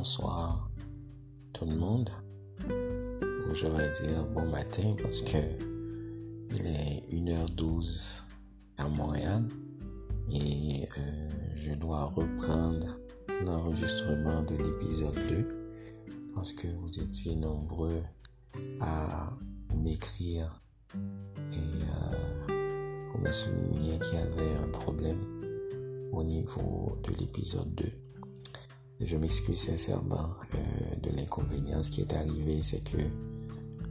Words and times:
bonsoir 0.00 0.70
tout 1.52 1.66
le 1.66 1.76
monde. 1.76 2.08
Ou 2.70 3.54
je 3.54 3.66
vais 3.66 3.90
dire 3.90 4.24
bon 4.32 4.46
matin 4.48 4.94
parce 5.02 5.20
que 5.20 5.36
il 6.48 6.66
est 6.66 7.02
1h12 7.12 8.22
à 8.78 8.88
Montréal 8.88 9.44
et 10.32 10.88
euh, 10.96 11.28
je 11.54 11.74
dois 11.74 12.04
reprendre 12.04 12.96
l'enregistrement 13.44 14.42
de 14.44 14.56
l'épisode 14.56 15.18
2 15.28 16.32
parce 16.34 16.54
que 16.54 16.68
vous 16.68 16.98
étiez 16.98 17.36
nombreux 17.36 18.00
à 18.80 19.28
m'écrire 19.74 20.62
et 21.52 22.48
euh, 22.48 23.18
me 23.18 23.30
souligner 23.30 23.98
qu'il 23.98 24.18
y 24.18 24.22
avait 24.22 24.64
un 24.64 24.68
problème 24.68 25.20
au 26.10 26.24
niveau 26.24 26.96
de 27.04 27.12
l'épisode 27.20 27.74
2. 27.74 28.09
Je 29.02 29.16
m'excuse 29.16 29.58
sincèrement 29.58 30.28
euh, 30.54 30.96
de 31.02 31.16
l'inconvénient. 31.16 31.80
Qui 31.80 32.02
est 32.02 32.12
arrivé, 32.12 32.60
c'est 32.62 32.84
que 32.84 32.98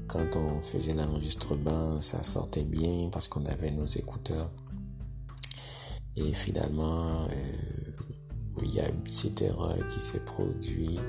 quand 0.07 0.35
on 0.35 0.61
faisait 0.61 0.93
l'enregistrement, 0.93 1.99
ça 1.99 2.21
sortait 2.21 2.63
bien 2.63 3.09
parce 3.11 3.27
qu'on 3.27 3.45
avait 3.45 3.71
nos 3.71 3.87
écouteurs. 3.87 4.51
Et 6.15 6.31
finalement, 6.33 7.25
euh, 7.25 8.61
il 8.61 8.73
y 8.73 8.79
a 8.79 8.87
une 8.87 9.01
petite 9.01 9.41
erreur 9.41 9.75
qui 9.87 9.99
s'est 9.99 10.23
produite. 10.23 10.99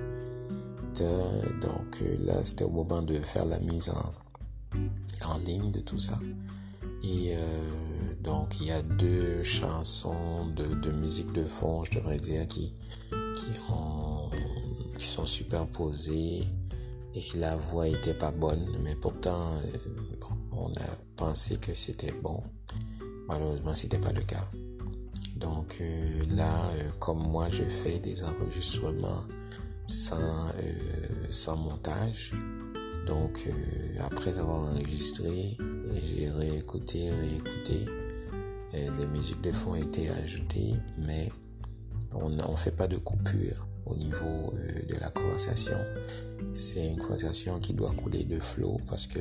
Donc 0.98 2.02
euh, 2.02 2.16
là, 2.20 2.42
c'était 2.42 2.64
au 2.64 2.70
moment 2.70 3.02
de 3.02 3.20
faire 3.20 3.44
la 3.44 3.58
mise 3.58 3.91
en, 3.91 5.38
ligne 5.44 5.70
de 5.70 5.80
tout 5.80 5.98
ça. 5.98 6.19
Et 7.02 7.34
donc, 8.22 8.60
il 8.60 8.66
y 8.66 8.70
a 8.72 8.82
deux 8.82 9.42
chansons 9.42 10.46
de, 10.55 10.66
de 10.66 10.91
musique 10.91 11.32
de 11.32 11.44
fond, 11.44 11.82
je 11.84 11.92
devrais 11.92 12.19
dire, 12.19 12.47
qui, 12.47 12.75
qui 15.01 15.06
sont 15.06 15.25
superposées 15.25 16.43
et 17.15 17.23
la 17.37 17.56
voix 17.56 17.89
était 17.89 18.12
pas 18.12 18.31
bonne, 18.31 18.67
mais 18.84 18.95
pourtant 18.95 19.55
euh, 19.55 20.27
on 20.53 20.69
a 20.69 20.97
pensé 21.17 21.56
que 21.56 21.73
c'était 21.73 22.12
bon. 22.12 22.43
Malheureusement, 23.27 23.75
c'était 23.75 23.98
pas 23.98 24.12
le 24.12 24.21
cas. 24.21 24.47
Donc 25.37 25.78
euh, 25.81 26.21
là, 26.37 26.53
euh, 26.75 26.91
comme 26.98 27.19
moi, 27.19 27.48
je 27.48 27.65
fais 27.65 27.98
des 27.98 28.23
enregistrements 28.23 29.25
sans, 29.87 30.53
sans 31.31 31.56
montage. 31.56 32.34
Donc 33.06 33.48
après 34.01 34.39
avoir 34.39 34.71
enregistré, 34.71 35.56
j'ai 36.05 36.28
réécouté, 36.28 37.11
réécouté. 37.11 37.87
les 38.73 39.06
musiques 39.06 39.41
de 39.41 39.53
fond 39.53 39.75
étaient 39.75 40.11
ajoutées, 40.11 40.75
mais 40.98 41.33
on 42.12 42.28
ne 42.28 42.56
fait 42.56 42.77
pas 42.77 42.87
de 42.87 42.98
coupure 42.98 43.69
au 43.86 43.95
niveau 43.97 44.53
euh, 44.55 44.83
de 44.86 44.95
la 45.00 45.11
conversation. 45.11 45.77
C'est 46.53 46.89
une 46.89 46.98
conversation 46.98 47.59
qui 47.61 47.75
doit 47.75 47.92
couler 47.92 48.25
de 48.25 48.39
flot 48.39 48.78
parce 48.89 49.06
que 49.06 49.20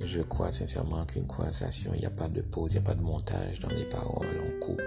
je 0.00 0.22
crois 0.22 0.50
sincèrement 0.50 1.04
qu'une 1.04 1.26
conversation, 1.26 1.92
il 1.94 2.00
n'y 2.00 2.06
a 2.06 2.10
pas 2.10 2.28
de 2.28 2.40
pause, 2.40 2.72
il 2.72 2.80
n'y 2.80 2.86
a 2.86 2.86
pas 2.86 2.94
de 2.94 3.02
montage 3.02 3.60
dans 3.60 3.68
les 3.68 3.84
paroles, 3.84 4.26
on 4.40 4.60
coupe. 4.64 4.82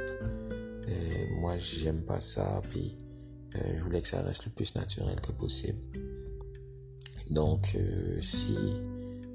Et 0.87 1.27
moi, 1.39 1.57
j'aime 1.57 2.01
pas 2.03 2.19
ça, 2.19 2.61
puis 2.69 2.97
euh, 3.55 3.59
je 3.77 3.83
voulais 3.83 4.01
que 4.01 4.07
ça 4.07 4.21
reste 4.21 4.45
le 4.45 4.51
plus 4.51 4.73
naturel 4.75 5.19
que 5.21 5.31
possible. 5.31 5.79
Donc, 7.29 7.75
euh, 7.75 8.19
si 8.21 8.57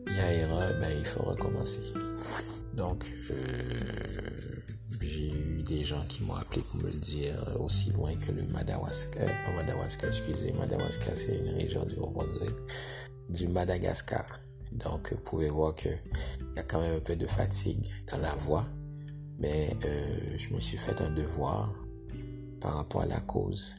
il 0.07 0.17
y 0.17 0.19
a 0.19 0.33
erreur, 0.33 0.79
ben, 0.81 0.91
il 0.99 1.05
faut 1.05 1.23
recommencer. 1.23 1.93
Donc, 2.75 3.11
j'ai 3.29 3.35
eu 3.35 4.58
des 5.69 5.85
gens 5.85 6.03
qui 6.09 6.23
m'ont 6.23 6.35
appelé 6.35 6.63
pour 6.63 6.81
me 6.81 6.91
le 6.91 6.99
dire 6.99 7.37
aussi 7.61 7.91
loin 7.91 8.15
que 8.17 8.33
le 8.33 8.47
Madawaska, 8.47 9.21
pas 9.21 9.53
Madawaska, 9.55 10.07
excusez, 10.07 10.53
Madawaska 10.53 11.15
c'est 11.15 11.39
une 11.39 11.51
région 11.51 11.85
du 11.85 11.97
du 13.29 13.49
Madagascar. 13.49 14.25
Donc 14.73 15.13
vous 15.13 15.21
pouvez 15.21 15.51
voir 15.51 15.75
que 15.75 15.89
il 15.89 16.57
y 16.57 16.59
a 16.59 16.63
quand 16.63 16.81
même 16.81 16.97
un 16.97 17.01
peu 17.01 17.17
de 17.17 17.27
fatigue 17.27 17.87
dans 18.11 18.19
la 18.19 18.35
voix, 18.35 18.65
mais 19.39 19.77
euh, 19.85 20.39
je 20.39 20.55
me 20.55 20.61
suis 20.61 20.79
fait 20.79 21.01
un 21.03 21.11
devoir 21.11 21.71
par 22.61 22.77
rapport 22.77 23.03
à 23.03 23.07
la 23.07 23.21
cause 23.21 23.77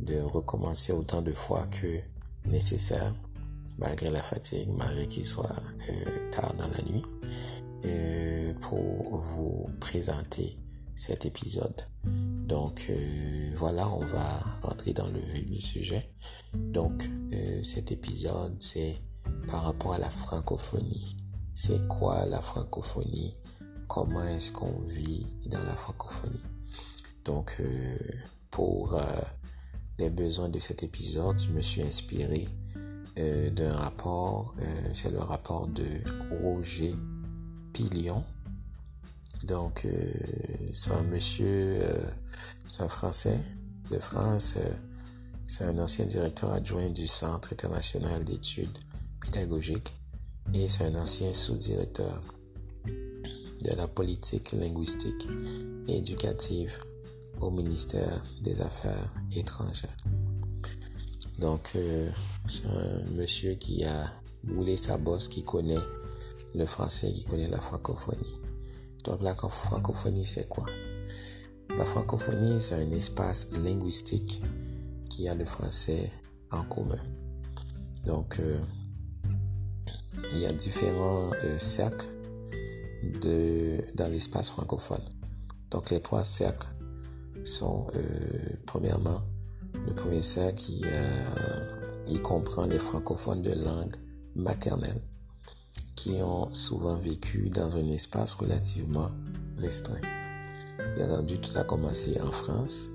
de 0.00 0.20
recommencer 0.20 0.92
autant 0.92 1.22
de 1.22 1.32
fois 1.32 1.66
que 1.66 2.00
nécessaire, 2.48 3.14
malgré 3.78 4.10
la 4.10 4.20
fatigue, 4.20 4.68
malgré 4.76 5.06
qu'il 5.08 5.24
soit 5.24 5.56
euh, 5.90 6.30
tard 6.30 6.54
dans 6.54 6.68
la 6.68 6.82
nuit. 6.82 7.02
Euh, 7.86 8.54
pour 8.60 9.18
vous 9.18 9.68
présenter 9.78 10.56
cet 10.94 11.26
épisode. 11.26 11.82
Donc 12.04 12.86
euh, 12.90 13.50
voilà, 13.56 13.88
on 13.88 14.04
va 14.04 14.38
rentrer 14.62 14.92
dans 14.92 15.08
le 15.08 15.18
vif 15.18 15.50
du 15.50 15.58
sujet. 15.58 16.10
Donc 16.54 17.08
euh, 17.32 17.62
cet 17.62 17.92
épisode, 17.92 18.56
c'est 18.60 19.00
par 19.48 19.62
rapport 19.64 19.94
à 19.94 19.98
la 19.98 20.10
francophonie. 20.10 21.16
C'est 21.54 21.86
quoi 21.88 22.26
la 22.26 22.40
francophonie? 22.40 23.34
Comment 23.88 24.24
est-ce 24.24 24.52
qu'on 24.52 24.80
vit 24.82 25.26
dans 25.46 25.62
la 25.62 25.74
francophonie? 25.74 26.42
Donc 27.24 27.62
pour 28.50 28.98
les 29.98 30.10
besoins 30.10 30.48
de 30.48 30.58
cet 30.58 30.82
épisode, 30.82 31.38
je 31.38 31.50
me 31.50 31.62
suis 31.62 31.82
inspiré 31.82 32.48
d'un 33.16 33.72
rapport, 33.72 34.54
c'est 34.92 35.10
le 35.10 35.20
rapport 35.20 35.68
de 35.68 35.84
Roger 36.42 36.94
Pillion. 37.72 38.24
Donc, 39.46 39.84
euh, 39.84 40.12
c'est 40.72 40.92
un 40.92 41.02
monsieur, 41.02 41.46
euh, 41.82 42.10
c'est 42.66 42.82
un 42.82 42.88
Français 42.88 43.38
de 43.90 43.98
France. 43.98 44.54
Euh, 44.56 44.70
c'est 45.46 45.64
un 45.64 45.78
ancien 45.78 46.06
directeur 46.06 46.52
adjoint 46.52 46.88
du 46.88 47.06
Centre 47.06 47.52
international 47.52 48.24
d'études 48.24 48.78
pédagogiques 49.20 49.92
et 50.54 50.68
c'est 50.68 50.84
un 50.84 50.94
ancien 50.94 51.34
sous-directeur 51.34 52.22
de 52.86 53.76
la 53.76 53.86
politique 53.86 54.52
linguistique 54.52 55.28
et 55.86 55.98
éducative 55.98 56.78
au 57.40 57.50
ministère 57.50 58.24
des 58.40 58.60
Affaires 58.62 59.12
étrangères. 59.36 59.96
Donc, 61.38 61.76
c'est 62.46 62.66
un 62.66 63.10
monsieur 63.14 63.54
qui 63.54 63.84
a 63.84 64.10
boulé 64.44 64.76
sa 64.78 64.96
bosse, 64.96 65.28
qui 65.28 65.42
connaît 65.42 65.76
le 66.54 66.66
français 66.66 67.12
qui 67.12 67.24
connaît 67.24 67.48
la 67.48 67.58
francophonie. 67.58 68.38
Donc 69.04 69.22
la 69.22 69.34
francophonie, 69.34 70.24
c'est 70.24 70.48
quoi? 70.48 70.66
La 71.76 71.84
francophonie, 71.84 72.60
c'est 72.60 72.76
un 72.76 72.90
espace 72.90 73.50
linguistique 73.52 74.40
qui 75.10 75.28
a 75.28 75.34
le 75.34 75.44
français 75.44 76.10
en 76.50 76.64
commun. 76.64 76.98
Donc, 78.04 78.38
euh, 78.40 78.58
il 80.32 80.40
y 80.40 80.46
a 80.46 80.50
différents 80.50 81.30
euh, 81.44 81.58
cercles 81.58 82.06
de, 83.22 83.82
dans 83.94 84.08
l'espace 84.08 84.50
francophone. 84.50 85.02
Donc, 85.70 85.90
les 85.90 86.00
trois 86.00 86.24
cercles 86.24 86.66
sont, 87.44 87.86
euh, 87.94 88.56
premièrement, 88.66 89.20
le 89.86 89.94
premier 89.94 90.22
cercle, 90.22 90.54
qui 90.54 90.82
il 92.08 92.22
comprend 92.22 92.66
les 92.66 92.78
francophones 92.78 93.42
de 93.42 93.52
langue 93.52 93.94
maternelle 94.34 95.00
qui 96.04 96.22
ont 96.22 96.52
souvent 96.52 96.96
vécu 96.96 97.48
dans 97.48 97.78
un 97.78 97.88
espace 97.88 98.34
relativement 98.34 99.10
restreint. 99.56 100.02
Bien 100.96 101.10
entendu, 101.10 101.38
tout 101.38 101.56
a 101.56 101.64
commencé 101.64 102.20
en 102.20 102.30
France. 102.30 102.90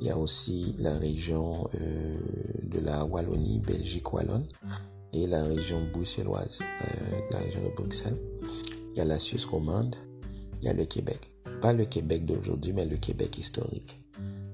Il 0.00 0.06
y 0.06 0.10
a 0.10 0.16
aussi 0.16 0.72
la 0.78 0.96
région 0.96 1.68
euh, 1.74 2.16
de 2.62 2.78
la 2.78 3.04
Wallonie, 3.04 3.58
Belgique 3.58 4.12
wallonne, 4.12 4.46
et 5.12 5.26
la 5.26 5.42
région 5.42 5.84
bruxelloise, 5.92 6.60
euh, 6.62 7.20
la 7.32 7.38
région 7.38 7.60
de 7.60 7.74
Bruxelles. 7.74 8.18
Il 8.92 8.98
y 8.98 9.00
a 9.00 9.04
la 9.04 9.18
Suisse 9.18 9.46
romande, 9.46 9.96
il 10.60 10.66
y 10.66 10.68
a 10.68 10.74
le 10.74 10.84
Québec. 10.84 11.28
Pas 11.60 11.72
le 11.72 11.86
Québec 11.86 12.24
d'aujourd'hui, 12.24 12.72
mais 12.72 12.84
le 12.84 12.98
Québec 12.98 13.36
historique. 13.36 13.98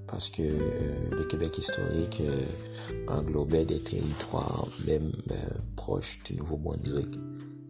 Parce 0.06 0.30
que 0.30 0.40
euh, 0.42 1.10
le 1.10 1.24
Québec 1.24 1.58
historique 1.58 2.22
englobait 3.08 3.66
des 3.66 3.80
territoires 3.80 4.66
même 4.86 5.12
proches 5.76 6.22
du 6.24 6.36
Nouveau-Brunswick. 6.36 7.18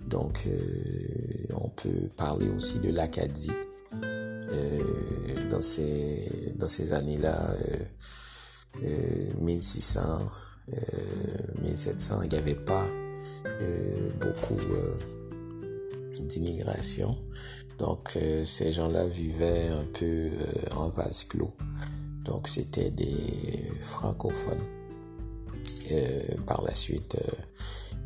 Donc, 0.07 0.45
euh, 0.47 1.55
on 1.55 1.69
peut 1.69 2.09
parler 2.17 2.49
aussi 2.49 2.79
de 2.81 2.91
l'Acadie. 2.91 3.53
Euh, 4.03 4.81
dans 5.51 5.63
ces, 5.63 6.93
années-là, 6.93 7.55
1600, 9.41 10.01
euh, 10.73 10.77
1700, 11.63 12.23
il 12.23 12.29
n'y 12.31 12.39
avait 12.39 12.55
pas 12.55 12.87
beaucoup 14.21 14.57
d'immigration. 16.21 17.17
Donc, 17.79 18.19
ces 18.45 18.73
gens-là 18.73 19.07
vivaient 19.07 19.69
un 19.69 19.85
peu 19.85 20.31
en 20.77 20.89
vase 20.89 21.25
clos. 21.25 21.55
Donc, 22.25 22.49
c'était 22.49 22.91
des 22.91 23.17
francophones. 23.81 24.65
par 26.47 26.63
la 26.63 26.75
suite, 26.75 27.17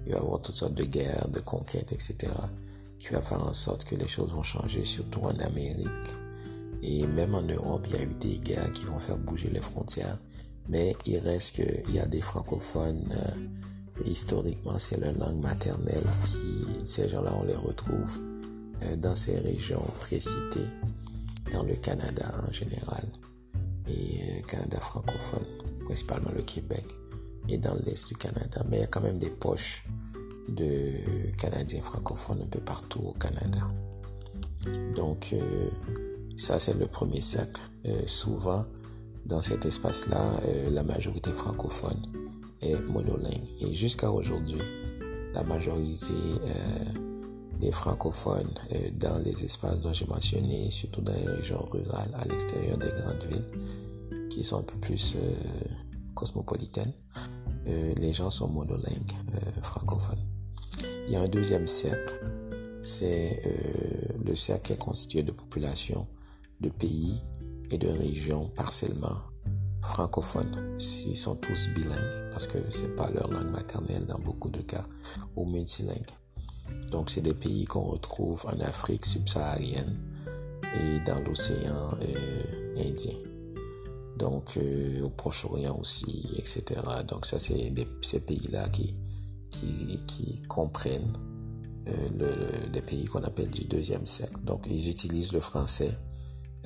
il 0.06 0.12
va 0.12 0.18
y 0.18 0.20
avoir 0.20 0.40
toutes 0.40 0.56
sortes 0.56 0.74
de 0.74 0.84
guerres, 0.84 1.28
de 1.28 1.40
conquêtes, 1.40 1.92
etc. 1.92 2.32
qui 2.98 3.08
va 3.08 3.20
faire 3.20 3.46
en 3.46 3.52
sorte 3.52 3.84
que 3.84 3.94
les 3.94 4.08
choses 4.08 4.32
vont 4.32 4.42
changer, 4.42 4.84
surtout 4.84 5.20
en 5.20 5.38
Amérique. 5.38 5.88
Et 6.82 7.06
même 7.06 7.34
en 7.34 7.42
Europe, 7.42 7.86
il 7.88 7.96
y 7.96 7.98
a 7.98 8.02
eu 8.02 8.14
des 8.14 8.38
guerres 8.38 8.70
qui 8.72 8.84
vont 8.84 8.98
faire 8.98 9.16
bouger 9.16 9.48
les 9.50 9.60
frontières. 9.60 10.18
Mais 10.68 10.96
il 11.06 11.18
reste 11.18 11.56
qu'il 11.56 11.94
y 11.94 11.98
a 11.98 12.06
des 12.06 12.20
francophones, 12.20 13.14
historiquement, 14.04 14.78
c'est 14.78 14.98
leur 14.98 15.12
langue 15.14 15.40
maternelle 15.40 16.04
qui, 16.24 16.86
ces 16.86 17.08
gens-là, 17.08 17.32
on 17.40 17.44
les 17.44 17.56
retrouve 17.56 18.18
dans 18.98 19.14
ces 19.14 19.38
régions 19.38 19.84
précitées, 20.00 20.68
dans 21.52 21.62
le 21.62 21.74
Canada 21.74 22.34
en 22.46 22.52
général, 22.52 23.04
et 23.86 24.42
Canada 24.46 24.80
francophone, 24.80 25.44
principalement 25.84 26.30
le 26.34 26.42
Québec, 26.42 26.84
et 27.48 27.58
dans 27.58 27.74
l'Est 27.84 28.08
du 28.08 28.14
Canada. 28.14 28.64
Mais 28.68 28.78
il 28.78 28.80
y 28.80 28.84
a 28.84 28.86
quand 28.86 29.02
même 29.02 29.18
des 29.18 29.30
poches 29.30 29.84
de 30.48 30.92
Canadiens 31.38 31.80
francophones 31.80 32.42
un 32.42 32.46
peu 32.46 32.60
partout 32.60 33.00
au 33.00 33.12
Canada. 33.12 33.68
Donc, 34.96 35.30
euh, 35.32 35.70
ça, 36.36 36.58
c'est 36.58 36.76
le 36.78 36.86
premier 36.86 37.20
cercle. 37.20 37.60
Euh, 37.86 38.02
souvent, 38.06 38.64
dans 39.26 39.42
cet 39.42 39.66
espace-là, 39.66 40.40
euh, 40.46 40.70
la 40.70 40.82
majorité 40.82 41.30
francophone 41.30 42.00
est 42.60 42.80
monolingue. 42.80 43.48
Et 43.60 43.74
jusqu'à 43.74 44.10
aujourd'hui, 44.10 44.60
la 45.34 45.42
majorité 45.42 46.12
des 47.60 47.72
francophones 47.72 48.52
dans 49.00 49.18
les 49.24 49.44
espaces 49.44 49.80
dont 49.80 49.92
j'ai 49.92 50.06
mentionné, 50.06 50.70
surtout 50.70 51.00
dans 51.00 51.12
les 51.12 51.26
régions 51.26 51.64
rurales, 51.70 52.10
à 52.14 52.24
l'extérieur 52.26 52.78
des 52.78 52.90
grandes 52.90 53.24
villes, 53.28 54.28
qui 54.30 54.44
sont 54.44 54.58
un 54.58 54.62
peu 54.62 54.78
plus 54.78 55.16
cosmopolitaines, 56.14 56.92
les 57.66 58.12
gens 58.12 58.30
sont 58.30 58.48
monolingues 58.48 59.12
francophones. 59.62 60.24
Il 61.06 61.12
y 61.12 61.16
a 61.16 61.20
un 61.20 61.28
deuxième 61.28 61.66
cercle, 61.66 62.14
c'est 62.80 63.42
euh, 63.46 64.18
le 64.24 64.34
cercle 64.34 64.72
est 64.72 64.78
constitué 64.78 65.22
de 65.22 65.32
populations 65.32 66.06
de 66.60 66.68
pays 66.68 67.20
et 67.70 67.78
de 67.78 67.88
régions 67.88 68.50
partiellement 68.54 69.16
francophones. 69.82 70.76
Ils 71.06 71.16
sont 71.16 71.36
tous 71.36 71.68
bilingues 71.74 72.30
parce 72.30 72.46
que 72.46 72.58
c'est 72.70 72.94
pas 72.96 73.10
leur 73.10 73.28
langue 73.28 73.50
maternelle 73.50 74.06
dans 74.06 74.18
beaucoup 74.18 74.50
de 74.50 74.60
cas 74.60 74.84
ou 75.36 75.46
multilingues. 75.46 76.10
Donc 76.90 77.10
c'est 77.10 77.20
des 77.20 77.34
pays 77.34 77.64
qu'on 77.64 77.84
retrouve 77.84 78.46
en 78.46 78.58
Afrique 78.60 79.04
subsaharienne 79.04 79.98
et 80.74 81.00
dans 81.06 81.20
l'océan 81.20 81.96
euh, 82.02 82.76
Indien. 82.78 83.33
Donc 84.18 84.56
euh, 84.56 85.02
au 85.02 85.10
Proche-Orient 85.10 85.76
aussi, 85.80 86.30
etc. 86.36 86.80
Donc 87.08 87.26
ça 87.26 87.38
c'est 87.38 87.72
ces 88.00 88.20
pays-là 88.20 88.68
qui 88.68 88.94
qui, 90.06 90.42
comprennent 90.48 91.12
euh, 91.86 92.28
les 92.72 92.82
pays 92.82 93.04
qu'on 93.04 93.22
appelle 93.22 93.50
du 93.50 93.64
deuxième 93.64 94.06
siècle. 94.06 94.40
Donc, 94.44 94.66
ils 94.68 94.90
utilisent 94.90 95.32
le 95.32 95.40
français 95.40 95.96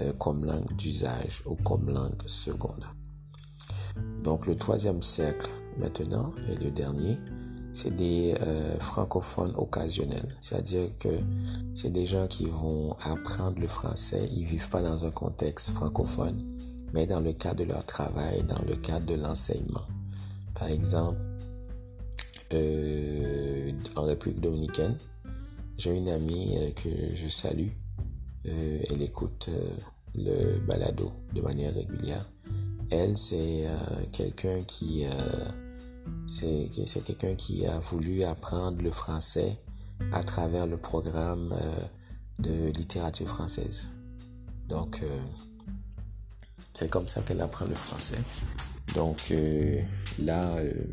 euh, 0.01 0.13
comme 0.19 0.45
langue 0.45 0.75
d'usage 0.77 1.43
ou 1.47 1.55
comme 1.55 1.91
langue 1.91 2.21
seconde. 2.27 2.85
Donc, 4.25 4.47
le 4.47 4.57
troisième 4.57 5.03
siècle 5.03 5.49
maintenant, 5.79 6.33
et 6.49 6.57
le 6.57 6.71
dernier, 6.71 7.19
c'est 7.73 7.95
des 7.95 8.35
francophones 8.81 9.55
occasionnels. 9.57 10.35
C'est-à-dire 10.41 10.89
que 10.99 11.11
c'est 11.75 11.91
des 11.91 12.07
gens 12.07 12.27
qui 12.27 12.47
vont 12.47 12.97
apprendre 13.01 13.61
le 13.61 13.69
français. 13.69 14.29
Ils 14.33 14.45
vivent 14.45 14.69
pas 14.71 14.83
dans 14.83 15.05
un 15.05 15.11
contexte 15.11 15.71
francophone, 15.71 16.58
mais 16.93 17.07
dans 17.07 17.21
le 17.21 17.33
cadre 17.33 17.65
de 17.65 17.65
leur 17.65 17.85
travail, 17.85 18.43
dans 18.45 18.63
le 18.67 18.77
cadre 18.77 19.07
de 19.07 19.15
l'enseignement. 19.15 19.87
Par 20.55 20.69
exemple, 20.69 21.21
euh, 22.55 23.73
en 23.97 24.05
République 24.05 24.41
dominicaine. 24.41 24.97
J'ai 25.77 25.95
une 25.95 26.09
amie 26.09 26.57
euh, 26.57 26.71
que 26.71 27.15
je 27.15 27.29
salue. 27.29 27.69
Euh, 28.47 28.81
elle 28.91 29.03
écoute 29.03 29.51
le 30.15 30.59
balado 30.61 31.13
de 31.35 31.43
manière 31.43 31.75
régulière. 31.75 32.27
Elle, 32.91 33.19
c'est 33.19 33.67
quelqu'un 34.13 34.63
qui 34.63 35.05
c'est 36.27 36.71
quelqu'un 37.05 37.35
qui 37.35 37.67
a 37.67 37.79
voulu 37.81 38.23
apprendre 38.23 38.81
le 38.83 38.91
français 38.91 39.61
à 40.11 40.25
travers 40.25 40.67
le 40.67 40.79
programme 40.79 41.55
de 42.39 42.71
littérature 42.71 43.29
française. 43.29 43.91
Donc, 44.69 45.03
c'est 46.79 46.89
comme 46.89 47.09
ça 47.09 47.23
qu'elle 47.23 47.41
apprend 47.41 47.67
le 47.67 47.75
français. 47.75 48.19
Donc, 48.95 49.33
là, 50.23 50.57
euh, 50.57 50.85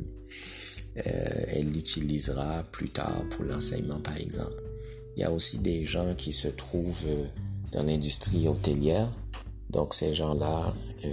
elle 0.96 1.72
l'utilisera 1.72 2.64
plus 2.72 2.90
tard 2.90 3.24
pour 3.32 3.46
l'enseignement, 3.46 4.00
par 4.00 4.18
exemple. 4.18 4.62
Il 5.16 5.22
y 5.22 5.24
a 5.24 5.32
aussi 5.32 5.60
des 5.60 5.86
gens 5.86 6.14
qui 6.16 6.34
se 6.34 6.48
trouvent 6.50 7.06
euh, 7.08 7.26
dans 7.72 7.84
l'industrie 7.84 8.48
hôtelière. 8.48 9.08
Donc 9.70 9.94
ces 9.94 10.14
gens-là, 10.14 10.74
euh, 11.06 11.12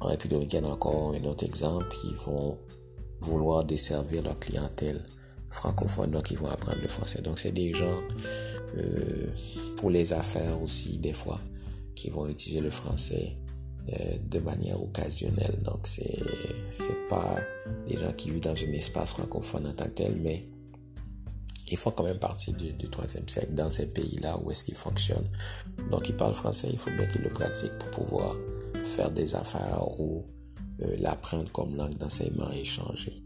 en 0.00 0.06
République 0.08 0.30
dominicaine 0.32 0.66
encore 0.66 1.14
un 1.14 1.24
autre 1.24 1.44
exemple, 1.44 1.94
ils 2.04 2.16
vont 2.16 2.58
vouloir 3.20 3.64
desservir 3.64 4.22
leur 4.22 4.38
clientèle 4.38 5.02
francophone, 5.50 6.10
donc 6.10 6.30
ils 6.30 6.38
vont 6.38 6.48
apprendre 6.48 6.78
le 6.80 6.88
français. 6.88 7.22
Donc 7.22 7.38
c'est 7.38 7.52
des 7.52 7.72
gens 7.72 8.00
euh, 8.76 9.26
pour 9.76 9.90
les 9.90 10.12
affaires 10.12 10.60
aussi 10.62 10.98
des 10.98 11.12
fois 11.12 11.40
qui 11.94 12.10
vont 12.10 12.28
utiliser 12.28 12.60
le 12.60 12.70
français 12.70 13.36
euh, 13.36 13.47
de 14.22 14.38
manière 14.40 14.82
occasionnelle. 14.82 15.60
Donc, 15.62 15.86
c'est, 15.86 16.22
c'est 16.70 17.08
pas 17.08 17.36
des 17.86 17.96
gens 17.96 18.12
qui 18.12 18.30
vivent 18.30 18.42
dans 18.42 18.52
un 18.52 18.72
espace 18.72 19.12
francophone 19.12 19.66
en 19.66 19.72
tant 19.72 19.84
que 19.84 19.90
tel, 19.90 20.16
mais 20.16 20.46
ils 21.70 21.76
font 21.76 21.90
quand 21.90 22.04
même 22.04 22.18
partie 22.18 22.52
du, 22.52 22.88
troisième 22.88 23.28
siècle 23.28 23.54
dans 23.54 23.70
ces 23.70 23.86
pays-là 23.86 24.38
où 24.38 24.50
est-ce 24.50 24.64
qu'ils 24.64 24.74
fonctionnent. 24.74 25.28
Donc, 25.90 26.08
ils 26.08 26.16
parlent 26.16 26.34
français, 26.34 26.68
il 26.70 26.78
faut 26.78 26.90
bien 26.90 27.06
qu'ils 27.06 27.22
le 27.22 27.30
pratiquent 27.30 27.78
pour 27.78 28.06
pouvoir 28.06 28.36
faire 28.84 29.10
des 29.10 29.34
affaires 29.34 29.82
ou 30.00 30.24
euh, 30.82 30.96
l'apprendre 30.98 31.50
comme 31.52 31.76
langue 31.76 31.96
d'enseignement 31.96 32.50
et 32.52 32.60
échanger. 32.60 33.24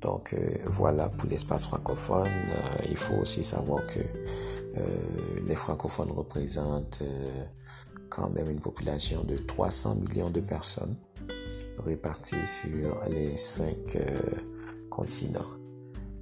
Donc 0.00 0.34
euh, 0.34 0.58
voilà 0.66 1.08
pour 1.08 1.28
l'espace 1.28 1.64
francophone. 1.64 2.30
il 2.88 2.96
faut 2.96 3.14
aussi 3.14 3.42
savoir 3.42 3.84
que 3.86 4.00
les 5.48 5.54
francophones 5.54 6.10
représentent 6.10 7.02
quand 8.08 8.30
même 8.30 8.50
une 8.50 8.60
population 8.60 9.24
de 9.24 9.36
300 9.36 9.96
millions 9.96 10.30
de 10.30 10.40
personnes 10.40 10.96
réparties 11.78 12.46
sur 12.46 13.00
les 13.08 13.36
cinq 13.36 13.96
euh, 13.96 14.20
continents. 14.90 15.40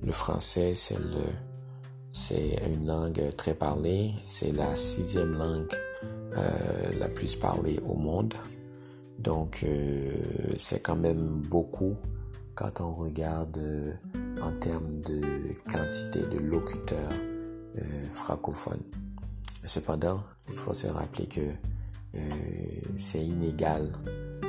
Le 0.03 0.13
français, 0.13 0.75
c'est 0.75 0.97
une 2.67 2.87
langue 2.87 3.35
très 3.37 3.55
parlée. 3.55 4.13
C'est 4.29 4.53
la 4.53 4.77
sixième 4.77 5.33
langue 5.33 5.73
euh, 6.37 6.99
la 6.99 7.09
plus 7.09 7.37
parlée 7.37 7.79
au 7.87 7.95
monde. 7.95 8.35
Donc, 9.19 9.61
euh, 9.65 10.13
c'est 10.57 10.81
quand 10.81 10.97
même 10.97 11.43
beaucoup 11.49 11.97
quand 12.55 12.81
on 12.81 12.95
regarde 12.95 13.59
en 14.41 14.53
termes 14.53 15.01
de 15.01 15.23
quantité 15.73 16.21
de 16.27 16.39
locuteurs 16.39 17.13
francophones. 18.11 18.83
Cependant, 19.65 20.23
il 20.49 20.55
faut 20.55 20.75
se 20.75 20.87
rappeler 20.87 21.27
que 21.27 21.41
euh, 22.17 22.21
c'est 22.97 23.25
inégal 23.25 23.93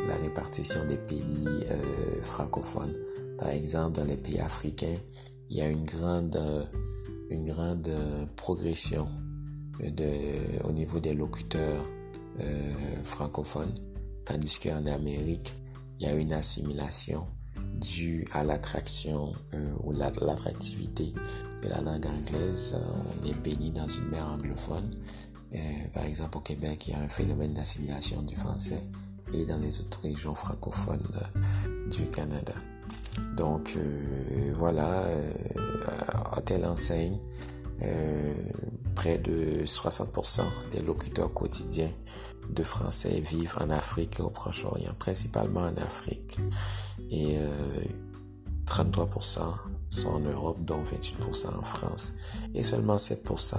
la 0.08 0.16
répartition 0.18 0.86
des 0.86 0.98
pays 0.98 1.48
euh, 1.72 2.22
francophones. 2.22 2.96
Par 3.38 3.50
exemple, 3.50 3.98
dans 3.98 4.06
les 4.06 4.18
pays 4.18 4.40
africains, 4.40 4.98
il 5.50 5.58
y 5.58 5.62
a 5.62 5.70
une 5.70 5.84
grande, 5.86 6.40
une 7.30 7.46
grande 7.46 7.90
progression 8.36 9.08
au 10.64 10.72
niveau 10.72 11.00
des 11.00 11.14
locuteurs 11.14 11.86
euh, 12.40 12.74
francophones, 13.04 13.74
tandis 14.26 14.60
qu'en 14.60 14.86
Amérique, 14.86 15.54
il 16.00 16.08
y 16.08 16.10
a 16.10 16.14
une 16.14 16.34
assimilation 16.34 17.28
due 17.74 18.26
à 18.32 18.44
l'attraction 18.44 19.34
ou 19.84 19.92
l'attractivité 19.92 21.14
de 21.62 21.68
la 21.70 21.82
langue 21.82 22.06
anglaise. 22.06 22.76
On 22.76 23.28
est 23.28 23.34
béni 23.34 23.72
dans 23.72 23.88
une 23.88 24.08
mer 24.10 24.26
anglophone 24.28 24.92
euh, 25.54 25.58
par 25.94 26.04
exemple, 26.06 26.38
au 26.38 26.42
Québec, 26.42 26.88
il 26.88 26.92
y 26.92 26.96
a 26.96 27.00
un 27.00 27.08
phénomène 27.08 27.52
d'assimilation 27.54 28.22
du 28.22 28.36
français 28.36 28.84
et 29.34 29.46
dans 29.46 29.58
les 29.58 29.80
autres 29.80 30.02
régions 30.02 30.36
francophones 30.36 31.08
euh, 31.16 31.90
du 31.90 32.06
Canada. 32.10 32.54
Donc 33.38 33.76
euh, 33.78 34.52
voilà, 34.54 35.06
à 36.32 36.42
telle 36.42 36.66
enseigne, 36.66 37.18
près 38.96 39.18
de 39.18 39.64
60% 39.66 40.42
des 40.72 40.82
locuteurs 40.82 41.34
quotidiens 41.34 41.92
de 42.50 42.64
français 42.64 43.20
vivent 43.20 43.58
en 43.60 43.70
Afrique 43.70 44.20
et 44.20 44.22
au 44.22 44.30
Proche-Orient, 44.30 44.94
principalement 44.98 45.62
en 45.62 45.76
Afrique. 45.78 46.38
Et 47.10 47.38
33% 48.66 49.40
sont 49.90 50.10
en 50.10 50.20
Europe, 50.20 50.64
dont 50.64 50.82
28% 50.82 51.58
en 51.58 51.64
France. 51.64 52.14
Et 52.54 52.64
seulement 52.64 52.96
7% 52.96 53.56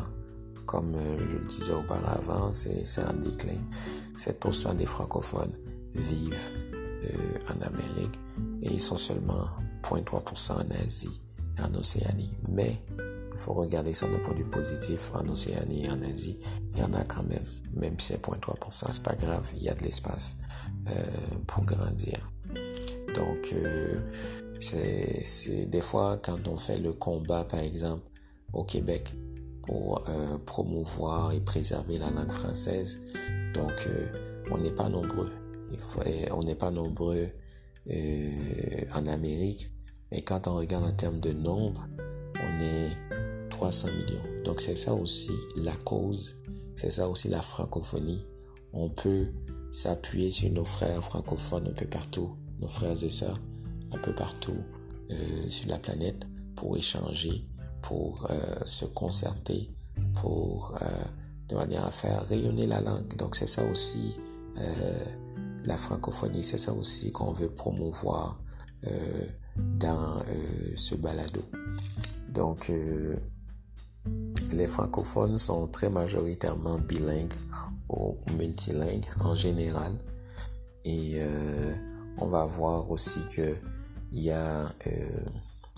comme 0.66 0.94
euh, 0.96 1.28
je 1.28 1.38
le 1.38 1.44
disais 1.46 1.72
auparavant, 1.72 2.50
c'est 2.52 2.84
en 3.04 3.12
déclin. 3.14 3.58
7% 4.14 4.76
des 4.76 4.86
francophones 4.86 5.52
vivent 5.94 6.50
euh, 6.74 7.38
en 7.48 7.62
Amérique 7.62 8.18
et 8.62 8.72
ils 8.72 8.80
sont 8.80 8.96
seulement 8.96 9.46
0.3% 9.82 10.52
en 10.52 10.84
Asie 10.84 11.22
et 11.56 11.62
en 11.62 11.74
Océanie. 11.74 12.36
Mais 12.48 12.82
il 13.32 13.38
faut 13.38 13.52
regarder 13.52 13.94
ça 13.94 14.06
d'un 14.06 14.18
point 14.18 14.34
de 14.34 14.38
vue 14.38 14.50
positif. 14.50 15.12
En 15.14 15.26
Océanie 15.28 15.84
et 15.86 15.90
en 15.90 16.02
Asie, 16.02 16.38
il 16.74 16.80
y 16.80 16.82
en 16.82 16.92
a 16.92 17.04
quand 17.04 17.22
même. 17.22 17.44
Même 17.74 17.98
si 18.00 18.08
c'est 18.14 18.22
0.3%, 18.22 18.86
c'est 18.90 19.02
pas 19.02 19.14
grave, 19.14 19.48
il 19.56 19.62
y 19.62 19.68
a 19.68 19.74
de 19.74 19.82
l'espace 19.82 20.36
euh, 20.88 20.92
pour 21.46 21.64
grandir. 21.64 22.30
Donc, 23.14 23.54
c'est 24.60 25.66
des 25.66 25.80
fois 25.80 26.18
quand 26.18 26.48
on 26.48 26.56
fait 26.56 26.78
le 26.78 26.92
combat, 26.92 27.44
par 27.44 27.60
exemple, 27.60 28.04
au 28.52 28.64
Québec, 28.64 29.14
pour 29.66 30.04
promouvoir 30.44 31.32
et 31.32 31.40
préserver 31.40 31.98
la 31.98 32.10
langue 32.10 32.32
française. 32.32 33.00
Donc, 33.54 33.88
on 34.50 34.58
n'est 34.58 34.72
pas 34.72 34.88
nombreux. 34.88 35.30
on 36.30 36.42
n'est 36.42 36.54
pas 36.54 36.70
nombreux 36.70 37.28
en 37.88 39.06
Amérique. 39.06 39.70
Et 40.12 40.22
quand 40.22 40.46
on 40.46 40.54
regarde 40.56 40.84
en 40.84 40.92
termes 40.92 41.20
de 41.20 41.32
nombre, 41.32 41.86
on 42.36 42.62
est 42.62 43.16
300 43.50 43.88
millions. 43.92 44.42
Donc 44.44 44.60
c'est 44.60 44.74
ça 44.74 44.94
aussi 44.94 45.32
la 45.56 45.74
cause, 45.74 46.36
c'est 46.74 46.90
ça 46.90 47.08
aussi 47.08 47.28
la 47.28 47.40
francophonie. 47.40 48.24
On 48.72 48.90
peut 48.90 49.28
s'appuyer 49.70 50.30
sur 50.30 50.50
nos 50.50 50.64
frères 50.64 51.02
francophones 51.02 51.68
un 51.68 51.72
peu 51.72 51.86
partout, 51.86 52.36
nos 52.60 52.68
frères 52.68 53.02
et 53.02 53.10
sœurs 53.10 53.40
un 53.92 53.98
peu 53.98 54.14
partout 54.14 54.58
euh, 55.10 55.50
sur 55.50 55.68
la 55.70 55.78
planète 55.78 56.26
pour 56.54 56.76
échanger, 56.76 57.42
pour 57.86 58.26
euh, 58.30 58.36
se 58.66 58.84
concerter, 58.84 59.70
pour 60.20 60.76
euh, 60.82 60.86
de 61.48 61.56
manière 61.56 61.84
à 61.86 61.90
faire 61.90 62.26
rayonner 62.26 62.66
la 62.66 62.80
langue. 62.80 63.16
Donc 63.16 63.36
c'est 63.36 63.48
ça 63.48 63.64
aussi 63.64 64.16
la 65.64 65.76
francophonie, 65.76 66.42
c'est 66.42 66.56
ça 66.56 66.72
aussi 66.72 67.12
qu'on 67.12 67.30
veut 67.30 67.50
promouvoir 67.50 68.40
dans 69.56 70.22
ce 70.76 70.94
balado. 70.94 71.42
Donc 72.30 72.72
les 74.52 74.66
francophones 74.66 75.38
sont 75.38 75.66
très 75.66 75.90
majoritairement 75.90 76.78
bilingues 76.78 77.34
ou 77.88 78.16
multilingues 78.30 79.06
en 79.20 79.34
général. 79.34 79.92
Et 80.84 81.14
euh, 81.16 81.74
on 82.18 82.26
va 82.26 82.44
voir 82.44 82.90
aussi 82.90 83.20
que 83.34 83.56
il 84.12 84.22
y 84.22 84.30
a 84.30 84.62
euh, 84.86 85.24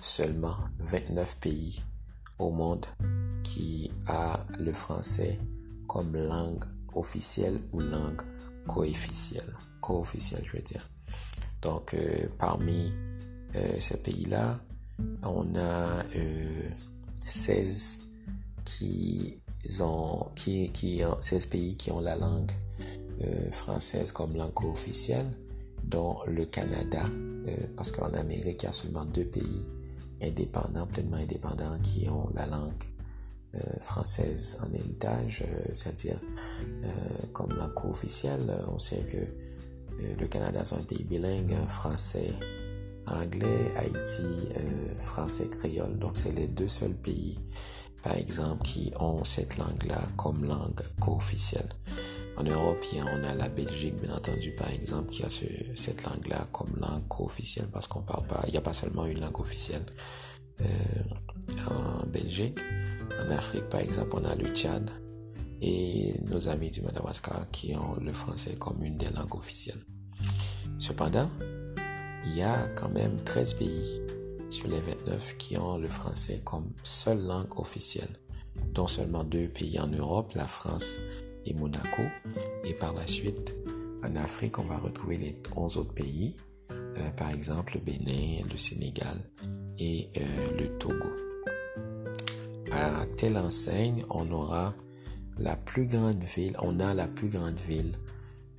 seulement 0.00 0.54
29 0.78 1.38
pays 1.38 1.82
au 2.38 2.50
monde 2.50 2.86
qui 3.42 3.90
a 4.06 4.38
le 4.58 4.72
français 4.72 5.38
comme 5.86 6.16
langue 6.16 6.64
officielle 6.94 7.58
ou 7.72 7.80
langue 7.80 8.22
co-officielle. 8.66 9.54
Co-officielle, 9.80 10.42
je 10.44 10.56
veux 10.56 10.62
dire. 10.62 10.88
Donc, 11.62 11.94
euh, 11.94 12.28
parmi 12.38 12.92
ces 13.78 13.96
pays-là, 13.96 14.60
on 15.22 15.54
a 15.56 16.04
16 17.14 18.00
qui 18.64 19.34
ont, 19.80 20.26
qui, 20.34 20.70
qui 20.70 21.02
ont 21.04 21.20
16 21.20 21.46
pays 21.46 21.76
qui 21.76 21.90
ont 21.90 22.00
la 22.00 22.16
langue 22.16 22.50
euh, 23.22 23.50
française 23.50 24.12
comme 24.12 24.36
langue 24.36 24.64
officielle, 24.64 25.26
dont 25.82 26.18
le 26.26 26.44
Canada, 26.44 27.02
euh, 27.46 27.56
parce 27.76 27.90
qu'en 27.90 28.12
Amérique, 28.14 28.62
il 28.62 28.66
y 28.66 28.68
a 28.68 28.72
seulement 28.72 29.04
deux 29.04 29.24
pays 29.24 29.66
indépendants, 30.22 30.86
pleinement 30.86 31.16
indépendants, 31.16 31.78
qui 31.82 32.08
ont 32.08 32.28
la 32.34 32.46
langue 32.46 32.84
euh, 33.54 33.58
française 33.80 34.58
en 34.62 34.72
héritage, 34.72 35.44
c'est-à-dire 35.72 36.20
comme 37.32 37.52
langue 37.54 37.84
officielle. 37.84 38.52
On 38.68 38.78
sait 38.78 39.04
que 39.04 39.18
le 40.20 40.26
Canada 40.26 40.60
est 40.60 40.72
un 40.74 40.82
pays 40.82 41.04
bilingue, 41.04 41.54
français, 41.66 42.32
anglais, 43.06 43.72
Haïti, 43.76 44.48
français, 44.98 45.48
créole. 45.48 45.98
Donc, 45.98 46.16
c'est 46.16 46.32
les 46.32 46.46
deux 46.46 46.68
seuls 46.68 46.94
pays 46.94 47.38
par 48.02 48.16
exemple, 48.16 48.62
qui 48.62 48.92
ont 48.98 49.24
cette 49.24 49.56
langue-là 49.56 50.00
comme 50.16 50.44
langue 50.44 50.82
co-officielle. 51.00 51.68
En 52.36 52.44
Europe, 52.44 52.78
on 52.94 53.24
a 53.24 53.34
la 53.34 53.48
Belgique, 53.48 53.96
bien 54.00 54.14
entendu, 54.14 54.52
par 54.52 54.70
exemple, 54.70 55.08
qui 55.10 55.24
a 55.24 55.28
cette 55.74 56.04
langue-là 56.04 56.46
comme 56.52 56.76
langue 56.80 57.06
co-officielle 57.08 57.66
parce 57.72 57.88
qu'on 57.88 58.02
parle 58.02 58.26
pas, 58.26 58.42
il 58.46 58.52
n'y 58.52 58.58
a 58.58 58.60
pas 58.60 58.74
seulement 58.74 59.06
une 59.06 59.20
langue 59.20 59.40
officielle 59.40 59.84
euh, 60.60 60.64
en 61.68 62.06
Belgique. 62.06 62.58
En 63.20 63.30
Afrique, 63.30 63.68
par 63.68 63.80
exemple, 63.80 64.10
on 64.12 64.24
a 64.24 64.36
le 64.36 64.48
Tchad 64.48 64.88
et 65.60 66.14
nos 66.26 66.48
amis 66.48 66.70
du 66.70 66.82
Madagascar 66.82 67.50
qui 67.50 67.74
ont 67.74 67.96
le 68.00 68.12
français 68.12 68.54
comme 68.54 68.84
une 68.84 68.96
des 68.96 69.10
langues 69.10 69.34
officielles. 69.34 69.84
Cependant, 70.78 71.28
il 72.24 72.36
y 72.36 72.42
a 72.42 72.68
quand 72.76 72.90
même 72.90 73.16
13 73.24 73.54
pays 73.54 74.00
sur 74.58 74.68
les 74.68 74.80
29 74.80 75.36
qui 75.36 75.56
ont 75.56 75.78
le 75.78 75.88
français 75.88 76.40
comme 76.44 76.68
seule 76.82 77.22
langue 77.24 77.60
officielle, 77.60 78.10
dont 78.74 78.88
seulement 78.88 79.22
deux 79.22 79.46
pays 79.46 79.78
en 79.78 79.86
Europe, 79.86 80.32
la 80.34 80.48
France 80.48 80.98
et 81.46 81.54
Monaco. 81.54 82.02
Et 82.64 82.74
par 82.74 82.92
la 82.92 83.06
suite, 83.06 83.54
en 84.02 84.16
Afrique, 84.16 84.58
on 84.58 84.64
va 84.64 84.78
retrouver 84.78 85.16
les 85.16 85.36
11 85.54 85.76
autres 85.76 85.94
pays, 85.94 86.34
euh, 86.72 87.10
par 87.16 87.30
exemple 87.30 87.74
le 87.74 87.80
Bénin, 87.82 88.44
le 88.50 88.56
Sénégal 88.56 89.16
et 89.78 90.08
euh, 90.16 90.58
le 90.58 90.76
Togo. 90.78 91.08
À 92.72 93.06
telle 93.16 93.38
enseigne, 93.38 94.04
on 94.10 94.28
aura 94.32 94.74
la 95.38 95.54
plus 95.54 95.86
grande 95.86 96.24
ville, 96.24 96.56
on 96.60 96.80
a 96.80 96.94
la 96.94 97.06
plus 97.06 97.28
grande 97.28 97.60
ville 97.60 97.92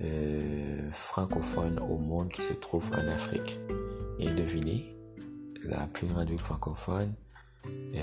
euh, 0.02 0.90
francophone 0.92 1.78
au 1.78 1.98
monde 1.98 2.30
qui 2.30 2.40
se 2.40 2.54
trouve 2.54 2.90
en 2.94 3.06
Afrique. 3.06 3.58
Et 4.18 4.30
devinez, 4.30 4.94
la 5.64 5.86
plus 5.86 6.06
grande 6.06 6.28
ville 6.28 6.38
francophone, 6.38 7.14
euh, 7.66 8.00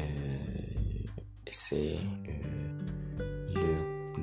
c'est 1.46 1.96
euh, 3.56 3.62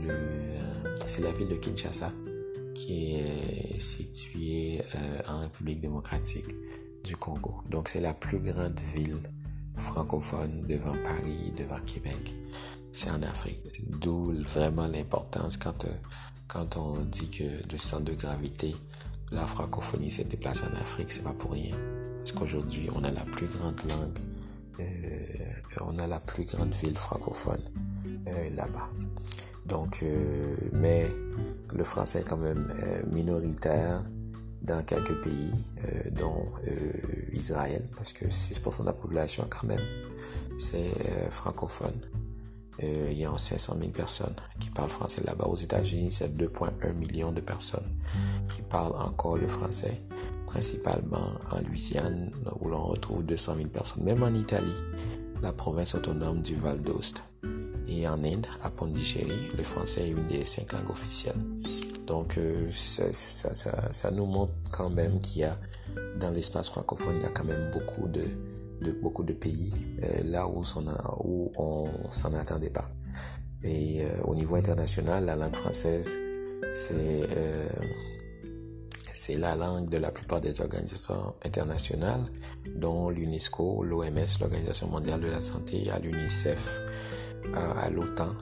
euh, 0.07 0.97
c'est 1.07 1.23
la 1.23 1.33
ville 1.33 1.49
de 1.49 1.57
Kinshasa 1.57 2.13
qui 2.75 3.15
est 3.15 3.81
située 3.81 4.83
en 5.29 5.41
République 5.41 5.81
démocratique 5.81 6.47
du 7.05 7.17
Congo. 7.17 7.63
Donc 7.71 7.89
c'est 7.89 8.01
la 8.01 8.13
plus 8.13 8.41
grande 8.41 8.79
ville 8.95 9.23
francophone 9.77 10.67
devant 10.67 10.95
Paris, 11.05 11.53
devant 11.57 11.81
Québec. 11.87 12.35
C'est 12.93 13.11
en 13.11 13.23
Afrique. 13.23 13.83
D'où 14.01 14.33
vraiment 14.43 14.87
l'importance 14.87 15.57
quand, 15.57 16.77
on 16.77 17.01
dit 17.01 17.31
que 17.31 17.73
le 17.73 17.79
centre 17.79 18.05
de 18.05 18.15
gravité, 18.15 18.75
la 19.33 19.47
francophonie 19.47 20.11
se 20.11 20.23
déplace 20.23 20.63
en 20.63 20.77
Afrique, 20.77 21.11
c'est 21.11 21.25
pas 21.25 21.33
pour 21.33 21.53
rien. 21.53 21.77
Parce 22.25 22.39
qu'aujourd'hui, 22.39 22.89
on 22.97 23.05
a 23.05 23.11
la 23.11 23.21
plus 23.21 23.47
grande 23.49 23.77
langue, 23.87 24.19
euh, 24.81 25.83
on 25.83 25.99
a 25.99 26.07
la 26.07 26.21
plus 26.21 26.47
grande 26.47 26.73
ville 26.73 26.97
francophone 26.97 27.61
euh, 28.27 28.49
là-bas. 28.57 28.89
Donc, 29.67 29.99
euh, 30.03 30.57
mais 30.73 31.07
le 31.75 31.85
français 31.85 32.21
est 32.21 32.25
quand 32.27 32.39
même 32.39 32.67
minoritaire 33.11 34.01
dans 34.63 34.83
quelques 34.87 35.23
pays, 35.23 35.53
dont 36.13 36.49
Israël, 37.35 37.87
parce 37.95 38.15
que 38.15 38.25
6% 38.25 38.81
de 38.81 38.87
la 38.87 38.95
population 38.95 39.47
quand 39.51 39.67
même, 39.67 39.85
c'est 40.57 40.95
francophone. 41.31 42.01
Il 42.83 43.19
y 43.19 43.25
a 43.25 43.37
500 43.37 43.77
000 43.79 43.91
personnes 43.91 44.35
qui 44.59 44.71
parlent 44.71 44.91
français 44.91 45.23
là-bas. 45.25 45.47
Aux 45.47 45.57
États-Unis, 45.57 46.11
c'est 46.11 46.37
2,1 46.37 46.93
millions 46.95 47.33
de 47.33 47.41
personnes 47.41 47.89
qui 48.49 48.63
parlent 48.63 48.97
encore 48.97 49.37
le 49.37 49.49
français 49.49 50.01
principalement 50.47 51.33
en 51.51 51.61
Louisiane, 51.67 52.31
où 52.61 52.69
l'on 52.69 52.85
retrouve 52.85 53.25
200 53.25 53.57
000 53.57 53.69
personnes, 53.69 54.05
même 54.05 54.23
en 54.23 54.33
Italie, 54.33 54.75
la 55.43 55.53
province 55.53 55.95
autonome 55.95 56.43
du 56.43 56.55
Val 56.55 56.81
d'Ost. 56.81 57.23
Et 57.87 58.07
en 58.09 58.23
Inde, 58.25 58.47
à 58.63 58.71
Pondichéry, 58.71 59.51
le 59.57 59.63
français 59.63 60.03
est 60.03 60.11
une 60.11 60.27
des 60.27 60.45
cinq 60.45 60.73
langues 60.73 60.91
officielles. 60.91 61.35
Donc, 62.07 62.39
euh, 62.39 62.71
ça, 62.71 63.13
ça, 63.13 63.55
ça, 63.55 63.93
ça, 63.93 64.11
nous 64.11 64.27
montre 64.27 64.53
quand 64.71 64.91
même 64.91 65.21
qu'il 65.21 65.43
y 65.43 65.45
a, 65.45 65.59
dans 66.21 66.31
l'espace 66.31 66.71
francophone, 66.71 67.17
il 67.19 67.23
y 67.23 67.27
a 67.27 67.31
quand 67.31 67.45
même 67.45 67.71
beaucoup 67.73 68.09
de, 68.09 68.25
de 68.81 68.93
beaucoup 68.93 69.25
de 69.25 69.33
pays 69.33 69.73
euh, 70.03 70.23
là 70.25 70.47
où, 70.47 70.63
on, 70.77 70.89
a, 70.89 71.17
on 71.25 72.11
s'en 72.11 72.35
attendait 72.35 72.71
pas. 72.71 72.91
Et 73.63 74.03
euh, 74.03 74.23
au 74.25 74.35
niveau 74.35 74.57
international, 74.57 75.25
la 75.25 75.37
langue 75.37 75.55
française, 75.55 76.17
c'est 76.73 77.23
c'est 79.15 79.37
la 79.39 79.55
langue 79.55 79.89
de 79.89 79.97
la 79.97 80.11
plupart 80.11 80.41
des 80.41 80.61
organisations 80.61 81.35
internationales, 81.45 82.25
dont 82.75 83.11
l'UNESCO, 83.11 83.85
l'OMS, 83.85 84.27
l'Organisation 84.41 84.89
mondiale 84.89 85.21
de 85.21 85.29
la 85.29 85.41
santé, 85.41 85.89
à 85.91 86.01
l'UNICEF, 86.01 86.81
à, 87.55 87.89
l'OTAN, 87.91 88.35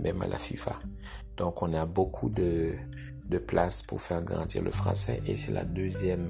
même 0.00 0.20
à 0.20 0.26
la 0.26 0.36
FIFA. 0.36 0.78
Donc 1.38 1.62
on 1.62 1.72
a 1.72 1.86
beaucoup 1.86 2.28
de, 2.28 2.72
de 3.24 3.38
place 3.38 3.82
pour 3.82 4.00
faire 4.00 4.22
grandir 4.22 4.62
le 4.62 4.70
français 4.70 5.22
et 5.26 5.36
c'est 5.36 5.52
la 5.52 5.64
deuxième 5.64 6.28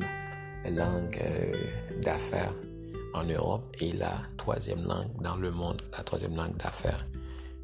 langue 0.71 1.19
euh, 1.21 2.01
d'affaires 2.01 2.55
en 3.15 3.25
Europe 3.25 3.65
et 3.81 3.93
la 3.93 4.13
troisième 4.37 4.85
langue 4.87 5.21
dans 5.21 5.37
le 5.37 5.51
monde, 5.51 5.83
la 5.97 6.03
troisième 6.03 6.37
langue 6.37 6.57
d'affaires. 6.57 7.07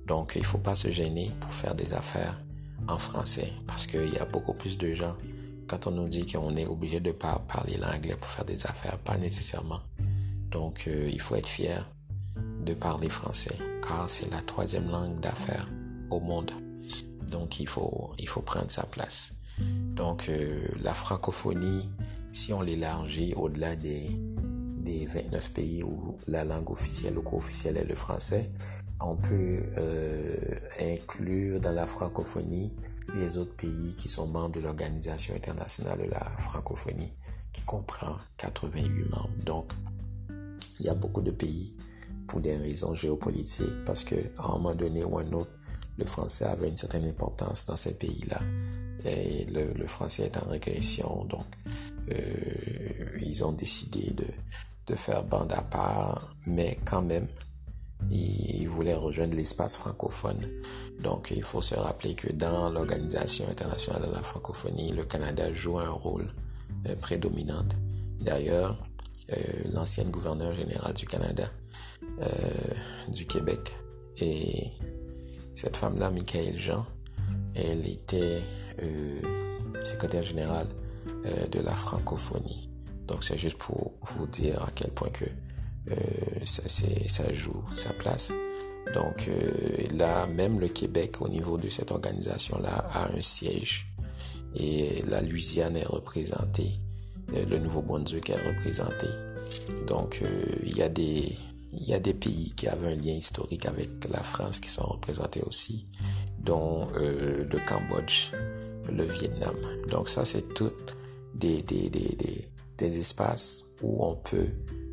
Donc 0.07 0.33
il 0.37 0.45
faut 0.45 0.59
pas 0.59 0.77
se 0.77 0.91
gêner 0.91 1.31
pour 1.41 1.53
faire 1.53 1.75
des 1.75 1.93
affaires 1.93 2.39
en 2.87 2.99
français 2.99 3.53
parce 3.67 3.87
qu'il 3.87 4.13
y 4.13 4.19
a 4.19 4.25
beaucoup 4.25 4.55
plus 4.55 4.79
de 4.79 4.95
gens 4.95 5.17
quand 5.69 5.87
on 5.87 5.91
nous 5.91 6.09
dit 6.09 6.27
qu'on 6.27 6.57
est 6.57 6.67
obligé 6.67 6.99
de 6.99 7.13
parler 7.13 7.77
l'anglais 7.77 8.17
pour 8.17 8.29
faire 8.29 8.45
des 8.45 8.67
affaires, 8.67 8.99
pas 8.99 9.19
nécessairement. 9.19 9.81
Donc, 10.51 10.85
euh, 10.89 11.09
il 11.13 11.21
faut 11.21 11.37
être 11.37 11.47
fier 11.47 11.87
de 12.65 12.75
parler 12.75 13.11
français, 13.11 13.57
car 13.87 14.09
c'est 14.09 14.31
la 14.31 14.41
troisième 14.41 14.91
langue 14.91 15.21
d'affaires 15.21 15.69
au 16.11 16.21
monde. 16.21 16.53
Donc, 17.31 17.61
il 17.61 17.69
faut, 17.69 18.13
il 18.19 18.29
faut 18.29 18.41
prendre 18.41 18.71
sa 18.71 18.85
place. 18.85 19.35
Donc, 19.59 20.29
euh, 20.29 20.67
la 20.81 20.95
francophonie, 20.95 21.89
si 22.33 22.53
on 22.53 22.63
l'élargit 22.63 23.35
au-delà 23.35 23.77
des, 23.77 24.09
des 24.83 25.07
29 25.07 25.53
pays 25.53 25.83
où 25.83 26.17
la 26.27 26.45
langue 26.45 26.71
officielle 26.71 27.19
ou 27.19 27.23
co-officielle 27.23 27.77
est 27.77 27.85
le 27.85 27.95
français, 27.95 28.51
on 29.01 29.17
peut 29.17 29.63
euh, 29.77 30.35
inclure 30.81 31.61
dans 31.61 31.73
la 31.73 31.87
francophonie 31.87 32.73
les 33.15 33.39
autres 33.39 33.55
pays 33.55 33.95
qui 33.97 34.09
sont 34.09 34.27
membres 34.27 34.57
de 34.57 34.61
l'Organisation 34.61 35.35
internationale 35.35 35.99
de 35.99 36.11
la 36.11 36.25
francophonie, 36.39 37.13
qui 37.53 37.63
comprend 37.63 38.17
88 38.37 39.11
membres. 39.11 39.31
Donc, 39.45 39.73
il 40.81 40.87
y 40.87 40.89
a 40.89 40.95
beaucoup 40.95 41.23
de 41.23 41.31
pays 41.31 41.73
pour 42.27 42.41
des 42.41 42.57
raisons 42.57 42.95
géopolitiques, 42.95 43.85
parce 43.87 44.05
que 44.05 44.17
à 44.39 44.47
un 44.47 44.53
moment 44.53 44.75
donné 44.75 45.05
ou 45.05 45.19
un 45.19 45.33
autre, 45.33 45.51
le 45.97 46.05
français 46.05 46.45
avait 46.45 46.69
une 46.69 46.77
certaine 46.77 47.07
importance 47.07 47.67
dans 47.67 47.77
ces 47.77 47.93
pays-là. 47.93 48.41
Et 49.05 49.47
le, 49.47 49.87
français 49.87 50.25
est 50.25 50.37
en 50.37 50.49
régression, 50.49 51.25
donc 51.25 51.47
ils 53.21 53.45
ont 53.45 53.53
décidé 53.53 54.13
de, 54.87 54.97
faire 54.97 55.23
bande 55.23 55.53
à 55.53 55.61
part, 55.61 56.35
mais 56.47 56.79
quand 56.87 57.03
même, 57.03 57.29
ils 58.11 58.67
voulaient 58.67 58.95
rejoindre 58.95 59.37
l'espace 59.37 59.77
francophone. 59.77 60.49
Donc, 61.03 61.31
il 61.31 61.43
faut 61.43 61.61
se 61.61 61.75
rappeler 61.75 62.15
que 62.15 62.33
dans 62.33 62.71
l'Organisation 62.71 63.47
internationale 63.51 64.09
de 64.09 64.15
la 64.15 64.23
francophonie, 64.23 64.93
le 64.93 65.05
Canada 65.05 65.53
joue 65.53 65.79
un 65.79 65.91
rôle 65.91 66.33
euh, 66.87 66.97
prédominant. 66.97 67.65
D'ailleurs, 68.21 68.79
euh, 69.31 69.37
l'ancienne 69.73 70.11
gouverneure 70.11 70.55
générale 70.55 70.95
du 70.95 71.07
Canada, 71.07 71.51
euh, 72.21 72.27
du 73.09 73.27
Québec, 73.27 73.73
et 74.17 74.73
cette 75.53 75.77
femme-là, 75.77 76.11
Michael 76.11 76.59
Jean, 76.59 76.87
elle 77.55 77.87
était 77.87 78.41
secrétaire 79.83 80.23
générale 80.23 80.67
de 81.07 81.61
la 81.61 81.75
francophonie. 81.75 82.69
Donc, 83.07 83.25
c'est 83.25 83.39
juste 83.39 83.59
pour 83.59 83.93
vous 84.03 84.27
dire 84.27 84.63
à 84.63 84.71
quel 84.75 84.91
point 84.91 85.11
que 85.11 85.25
euh, 85.91 86.45
ça, 86.45 87.33
joue 87.33 87.65
sa 87.75 87.93
place. 87.93 88.33
Donc 88.95 89.29
euh, 89.29 89.87
là, 89.95 90.27
même 90.27 90.61
le 90.61 90.69
Québec, 90.69 91.21
au 91.21 91.29
niveau 91.29 91.57
de 91.57 91.69
cette 91.69 91.91
organisation-là, 91.91 92.85
a 92.93 93.11
un 93.13 93.23
siège. 93.23 93.87
Et 94.55 95.03
la 95.07 95.21
Louisiane 95.21 95.77
est 95.77 95.87
représentée. 95.87 96.73
Euh, 97.35 97.45
le 97.47 97.59
Nouveau-Brunswick 97.59 98.31
est 98.31 98.49
représenté. 98.49 99.07
Donc 99.87 100.23
il 100.65 100.77
y 100.77 100.83
a 100.83 100.89
des 100.89 101.37
il 101.73 101.87
y 101.87 101.93
a 101.93 101.99
des 101.99 102.15
pays 102.15 102.55
qui 102.57 102.67
avaient 102.67 102.93
un 102.93 102.97
lien 102.97 103.13
historique 103.13 103.67
avec 103.67 104.09
la 104.11 104.23
France 104.23 104.59
qui 104.59 104.71
sont 104.71 104.87
représentés 104.87 105.43
aussi, 105.43 105.85
dont 106.39 106.87
le 106.97 107.59
Cambodge, 107.67 108.31
le 108.91 109.05
Vietnam. 109.05 109.57
Donc 109.91 110.09
ça, 110.09 110.25
c'est 110.25 110.55
tout 110.55 110.73
des, 111.35 111.63
des, 111.63 111.89
des, 111.89 112.17
des, 112.17 112.49
des 112.79 113.01
espaces 113.01 113.65
où 113.83 114.05
on 114.05 114.17
peut 114.17 114.49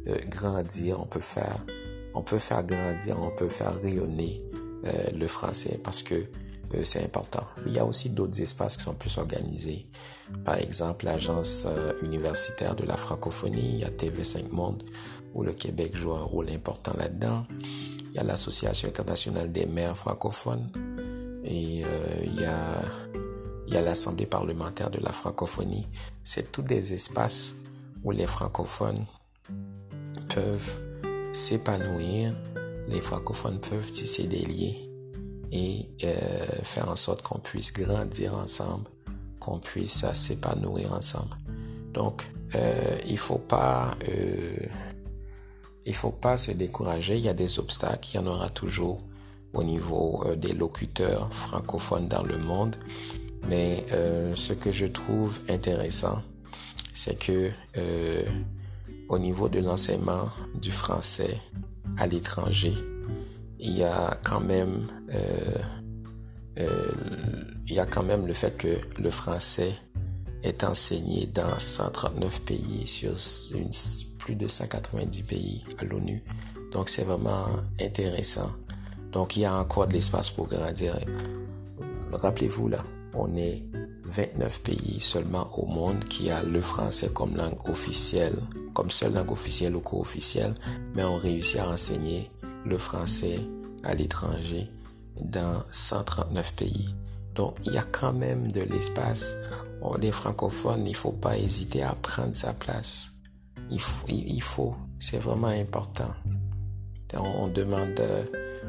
euh, 0.08 0.18
grandir, 0.30 1.00
on 1.00 1.06
peut 1.06 1.20
faire, 1.20 1.66
on 2.14 2.22
peut 2.22 2.38
faire 2.38 2.64
grandir, 2.64 3.18
on 3.22 3.32
peut 3.32 3.50
faire 3.50 3.74
rayonner 3.82 4.42
euh, 4.86 4.92
le 5.16 5.28
français 5.28 5.80
parce 5.84 6.04
que 6.04 6.16
euh, 6.16 6.84
c'est 6.84 7.04
important. 7.04 7.44
Il 7.66 7.74
y 7.74 7.80
a 7.80 7.86
aussi 7.86 8.10
d'autres 8.10 8.40
espaces 8.42 8.78
qui 8.78 8.84
sont 8.84 8.94
plus 8.94 9.18
organisés. 9.18 9.88
Par 10.44 10.58
exemple, 10.58 11.06
l'agence 11.06 11.68
universitaire 12.04 12.76
de 12.76 12.84
la 12.86 12.98
francophonie, 12.98 13.74
il 13.74 13.80
y 13.80 13.84
a 13.84 13.90
TV5 13.90 14.50
Monde 14.50 14.84
où 15.34 15.44
le 15.44 15.54
Québec 15.54 15.96
joue 15.96 16.14
un 16.14 16.24
rôle 16.24 16.50
important 16.50 16.94
là-dedans. 16.98 17.46
Il 18.10 18.16
y 18.16 18.20
a 18.20 18.24
l'Association 18.24 18.88
internationale 18.88 19.52
des 19.52 19.66
maires 19.66 19.98
francophones 19.98 20.72
et 21.44 21.84
il 22.24 22.42
y 22.42 22.46
a 22.46 22.82
il 23.68 23.74
y 23.74 23.78
a 23.78 23.82
l'Assemblée 23.82 24.26
parlementaire 24.26 24.90
de 24.90 25.00
la 25.00 25.12
francophonie. 25.12 25.88
C'est 26.24 26.52
tous 26.52 26.62
des 26.62 26.94
espaces 26.94 27.56
où 28.04 28.12
les 28.12 28.28
francophones 28.28 29.06
peuvent 30.34 30.78
s'épanouir, 31.34 32.34
les 32.88 33.02
francophones 33.02 33.60
peuvent 33.60 33.90
tisser 33.92 34.28
des 34.28 34.46
liens 34.46 34.86
et 35.52 35.90
euh, 36.04 36.46
faire 36.64 36.90
en 36.90 36.96
sorte 36.96 37.22
qu'on 37.22 37.40
puisse 37.40 37.74
grandir 37.74 38.36
ensemble, 38.36 38.90
qu'on 39.40 39.60
puisse 39.60 40.06
s'épanouir 40.14 40.94
ensemble. 40.94 41.36
Donc, 41.94 42.30
euh, 42.56 42.98
il 43.08 43.18
faut 43.18 43.42
euh, 43.52 44.58
faut 45.94 46.12
pas 46.12 46.38
se 46.38 46.52
décourager. 46.52 47.18
Il 47.18 47.24
y 47.24 47.30
a 47.30 47.34
des 47.34 47.60
obstacles, 47.60 48.10
il 48.14 48.18
y 48.18 48.20
en 48.20 48.28
aura 48.28 48.50
toujours 48.50 49.02
au 49.54 49.64
niveau 49.64 50.26
des 50.36 50.52
locuteurs 50.52 51.34
francophones 51.34 52.10
dans 52.10 52.24
le 52.24 52.38
monde. 52.38 52.76
Mais 53.50 53.86
euh, 53.92 54.34
ce 54.36 54.54
que 54.54 54.72
je 54.72 54.86
trouve 54.86 55.40
intéressant, 55.50 56.22
c'est 56.94 57.18
que 57.20 57.52
au 59.10 59.20
niveau 59.20 59.50
de 59.50 59.60
l'enseignement 59.60 60.30
du 60.56 60.72
français 60.72 61.40
à 61.98 62.08
l'étranger, 62.08 62.74
il 63.60 63.78
y 63.78 63.84
a 63.84 64.18
quand 64.24 64.42
même 64.42 64.88
euh, 65.14 65.58
euh, 66.60 66.92
il 67.68 67.74
y 67.74 67.80
a 67.80 67.86
quand 67.86 68.04
même 68.04 68.26
le 68.28 68.34
fait 68.34 68.56
que 68.56 69.02
le 69.02 69.10
français 69.10 69.74
est 70.44 70.64
enseigné 70.64 71.26
dans 71.26 71.58
139 71.58 72.42
pays 72.42 72.86
sur 72.86 73.14
plus 74.20 74.36
de 74.36 74.48
190 74.48 75.24
pays 75.24 75.64
à 75.80 75.84
l'ONU. 75.84 76.24
Donc 76.72 76.90
c'est 76.90 77.04
vraiment 77.04 77.48
intéressant. 77.82 78.52
Donc 79.12 79.36
il 79.36 79.42
y 79.42 79.46
a 79.46 79.56
encore 79.56 79.88
de 79.88 79.94
l'espace 79.94 80.30
pour 80.30 80.48
grandir. 80.48 80.98
Rappelez-vous 82.12 82.70
là, 82.70 82.84
on 83.16 83.36
est 83.38 83.64
29 84.04 84.62
pays 84.62 85.00
seulement 85.00 85.50
au 85.58 85.66
monde 85.66 86.04
qui 86.06 86.30
a 86.30 86.44
le 86.44 86.62
français 86.62 87.10
comme 87.14 87.36
langue 87.36 87.70
officielle, 87.70 88.36
comme 88.74 88.92
seule 88.92 89.14
langue 89.14 89.32
officielle 89.32 89.76
ou 89.76 89.80
co-officielle, 89.80 90.54
mais 90.94 91.04
on 91.04 91.18
réussit 91.18 91.60
à 91.60 91.70
enseigner 91.70 92.30
le 92.66 92.78
français 92.78 93.40
à 93.84 93.94
l'étranger 93.96 94.70
dans 95.22 95.64
139 95.72 96.54
pays. 96.54 96.90
Donc 97.34 97.58
il 97.66 97.74
y 97.74 97.78
a 97.78 97.84
quand 97.84 98.14
même 98.14 98.52
de 98.52 98.62
l'espace. 98.62 99.36
On 99.82 99.98
est 99.98 100.12
francophone, 100.12 100.88
il 100.88 100.96
faut 100.96 101.12
pas 101.12 101.38
hésiter 101.38 101.84
à 101.84 101.94
prendre 101.94 102.36
sa 102.36 102.54
place. 102.54 103.12
Il 103.70 104.42
faut, 104.42 104.76
c'est 105.00 105.18
vraiment 105.18 105.48
important. 105.48 106.14
On, 107.18 107.48
demande, 107.48 107.98
euh, 108.00 108.26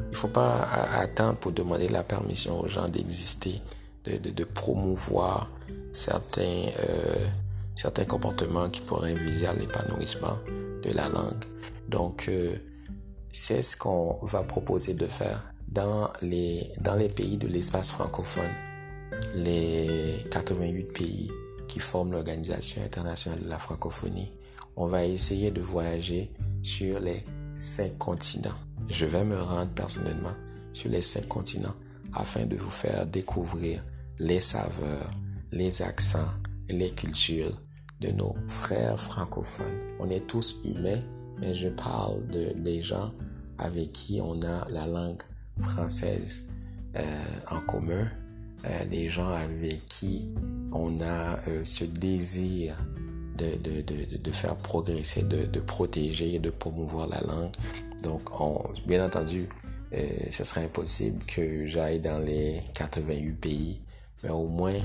il 0.09 0.15
faut 0.15 0.29
pas 0.29 0.61
attendre 0.93 1.37
pour 1.37 1.51
demander 1.51 1.89
la 1.89 2.03
permission 2.03 2.61
aux 2.61 2.67
gens 2.67 2.87
d'exister 2.87 3.61
de, 4.07 4.43
promouvoir 4.43 5.49
certains, 5.93 6.65
euh, 6.79 7.27
certains 7.75 8.05
comportements 8.05 8.69
qui 8.69 8.81
pourraient 8.81 9.15
viser 9.15 9.47
à 9.47 9.53
l'épanouissement 9.53 10.37
de 10.83 10.91
la 10.91 11.09
langue. 11.09 11.43
Donc, 11.89 12.25
euh, 12.29 12.55
c'est 13.31 13.61
ce 13.61 13.77
qu'on 13.77 14.17
va 14.23 14.43
proposer 14.43 14.93
de 14.93 15.07
faire 15.07 15.43
dans 15.67 16.09
les, 16.21 16.71
dans 16.79 16.95
les 16.95 17.09
pays 17.09 17.37
de 17.37 17.47
l'espace 17.47 17.91
francophone, 17.91 18.51
les 19.35 19.87
88 20.31 20.83
pays 20.93 21.31
qui 21.67 21.79
forment 21.79 22.13
l'Organisation 22.13 22.81
internationale 22.83 23.43
de 23.43 23.49
la 23.49 23.59
francophonie. 23.59 24.31
On 24.75 24.87
va 24.87 25.03
essayer 25.03 25.51
de 25.51 25.61
voyager 25.61 26.31
sur 26.63 26.99
les 26.99 27.23
cinq 27.53 27.97
continents. 27.97 28.55
Je 28.89 29.05
vais 29.05 29.23
me 29.23 29.39
rendre 29.39 29.71
personnellement 29.71 30.33
sur 30.73 30.89
les 30.89 31.01
cinq 31.01 31.27
continents 31.27 31.75
afin 32.13 32.45
de 32.45 32.55
vous 32.55 32.71
faire 32.71 33.05
découvrir 33.05 33.83
les 34.19 34.39
saveurs, 34.39 35.11
les 35.51 35.81
accents, 35.81 36.33
les 36.69 36.91
cultures 36.91 37.59
de 38.01 38.09
nos 38.09 38.35
frères 38.47 38.99
francophones. 38.99 39.79
On 39.99 40.09
est 40.09 40.25
tous 40.27 40.57
humains, 40.63 41.01
mais 41.39 41.55
je 41.55 41.69
parle 41.69 42.25
de 42.27 42.53
des 42.53 42.81
gens 42.81 43.11
avec 43.57 43.91
qui 43.91 44.19
on 44.21 44.41
a 44.43 44.67
la 44.69 44.85
langue 44.85 45.21
française 45.57 46.47
euh, 46.95 47.23
en 47.49 47.59
commun, 47.61 48.07
euh, 48.65 48.85
des 48.85 49.09
gens 49.09 49.29
avec 49.29 49.85
qui 49.85 50.27
on 50.71 51.01
a 51.01 51.39
euh, 51.47 51.63
ce 51.63 51.83
désir 51.83 52.75
de, 53.37 53.57
de, 53.57 53.81
de, 53.81 54.17
de 54.17 54.31
faire 54.31 54.55
progresser, 54.55 55.23
de, 55.23 55.45
de 55.45 55.59
protéger 55.59 56.35
et 56.35 56.39
de 56.39 56.49
promouvoir 56.49 57.07
la 57.07 57.21
langue. 57.21 57.51
Donc, 58.03 58.21
on, 58.39 58.63
bien 58.87 59.05
entendu, 59.05 59.47
euh, 59.93 59.99
ce 60.29 60.43
serait 60.43 60.65
impossible 60.65 61.23
que 61.25 61.67
j'aille 61.67 61.99
dans 61.99 62.19
les 62.19 62.61
88 62.73 63.33
pays 63.33 63.81
mais 64.23 64.29
au 64.29 64.47
moins, 64.47 64.79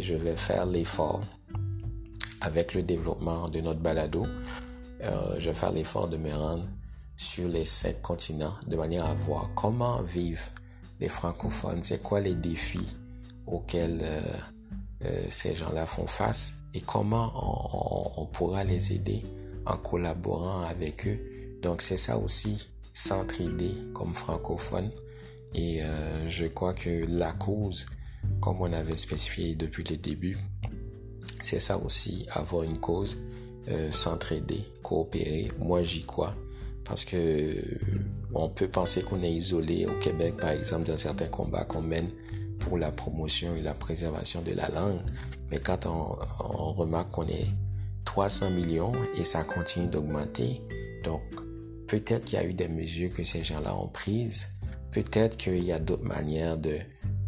je 0.00 0.14
vais 0.14 0.36
faire 0.36 0.66
l'effort 0.66 1.20
avec 2.42 2.74
le 2.74 2.82
développement 2.82 3.48
de 3.48 3.60
notre 3.60 3.80
balado. 3.80 4.26
Euh, 5.00 5.36
je 5.38 5.48
vais 5.48 5.54
faire 5.54 5.72
l'effort 5.72 6.08
de 6.08 6.16
me 6.16 6.32
rendre 6.32 6.64
sur 7.16 7.48
les 7.48 7.64
cinq 7.64 8.02
continents 8.02 8.54
de 8.66 8.76
manière 8.76 9.06
à 9.06 9.14
voir 9.14 9.50
comment 9.54 10.02
vivent 10.02 10.48
les 11.00 11.08
francophones, 11.08 11.82
c'est 11.82 12.02
quoi 12.02 12.20
les 12.20 12.34
défis 12.34 12.86
auxquels 13.46 14.00
euh, 14.02 14.20
euh, 15.04 15.24
ces 15.30 15.56
gens-là 15.56 15.86
font 15.86 16.06
face 16.06 16.52
et 16.74 16.80
comment 16.80 17.32
on, 17.34 18.22
on, 18.22 18.26
pourra 18.26 18.62
les 18.64 18.92
aider 18.92 19.22
en 19.66 19.76
collaborant 19.76 20.62
avec 20.62 21.06
eux. 21.06 21.18
Donc 21.60 21.82
c'est 21.82 21.96
ça 21.96 22.18
aussi, 22.18 22.68
s'entraider 22.92 23.72
comme 23.94 24.14
francophone. 24.14 24.90
Et 25.54 25.82
je 26.28 26.46
crois 26.46 26.72
que 26.72 27.04
la 27.10 27.32
cause 27.32 27.84
comme 28.40 28.60
on 28.60 28.72
avait 28.72 28.96
spécifié 28.96 29.54
depuis 29.54 29.84
le 29.88 29.96
début, 29.96 30.38
C'est 31.40 31.60
ça 31.60 31.76
aussi, 31.78 32.24
avoir 32.32 32.62
une 32.62 32.78
cause, 32.78 33.18
s'entraider, 33.90 34.64
coopérer. 34.82 35.50
Moi, 35.58 35.82
j'y 35.82 36.04
crois. 36.04 36.34
Parce 36.84 37.04
que 37.04 37.54
on 38.34 38.48
peut 38.48 38.68
penser 38.68 39.02
qu'on 39.02 39.22
est 39.22 39.32
isolé 39.32 39.86
au 39.86 39.98
Québec, 39.98 40.36
par 40.36 40.50
exemple, 40.50 40.86
dans 40.86 40.96
certains 40.96 41.28
combats 41.28 41.64
qu'on 41.64 41.82
mène 41.82 42.08
pour 42.58 42.78
la 42.78 42.90
promotion 42.92 43.54
et 43.56 43.60
la 43.60 43.74
préservation 43.74 44.40
de 44.42 44.52
la 44.52 44.68
langue. 44.68 45.00
Mais 45.50 45.58
quand 45.58 45.86
on 45.86 46.72
remarque 46.72 47.12
qu'on 47.12 47.26
est 47.26 47.46
300 48.04 48.50
millions 48.50 48.92
et 49.16 49.24
ça 49.24 49.44
continue 49.44 49.86
d'augmenter, 49.86 50.60
donc 51.04 51.22
peut-être 51.86 52.24
qu'il 52.24 52.38
y 52.38 52.42
a 52.42 52.46
eu 52.46 52.54
des 52.54 52.68
mesures 52.68 53.12
que 53.12 53.24
ces 53.24 53.42
gens-là 53.44 53.74
ont 53.76 53.88
prises. 53.88 54.48
Peut-être 54.92 55.36
qu'il 55.36 55.64
y 55.64 55.72
a 55.72 55.78
d'autres 55.78 56.04
manières 56.04 56.58
de, 56.58 56.78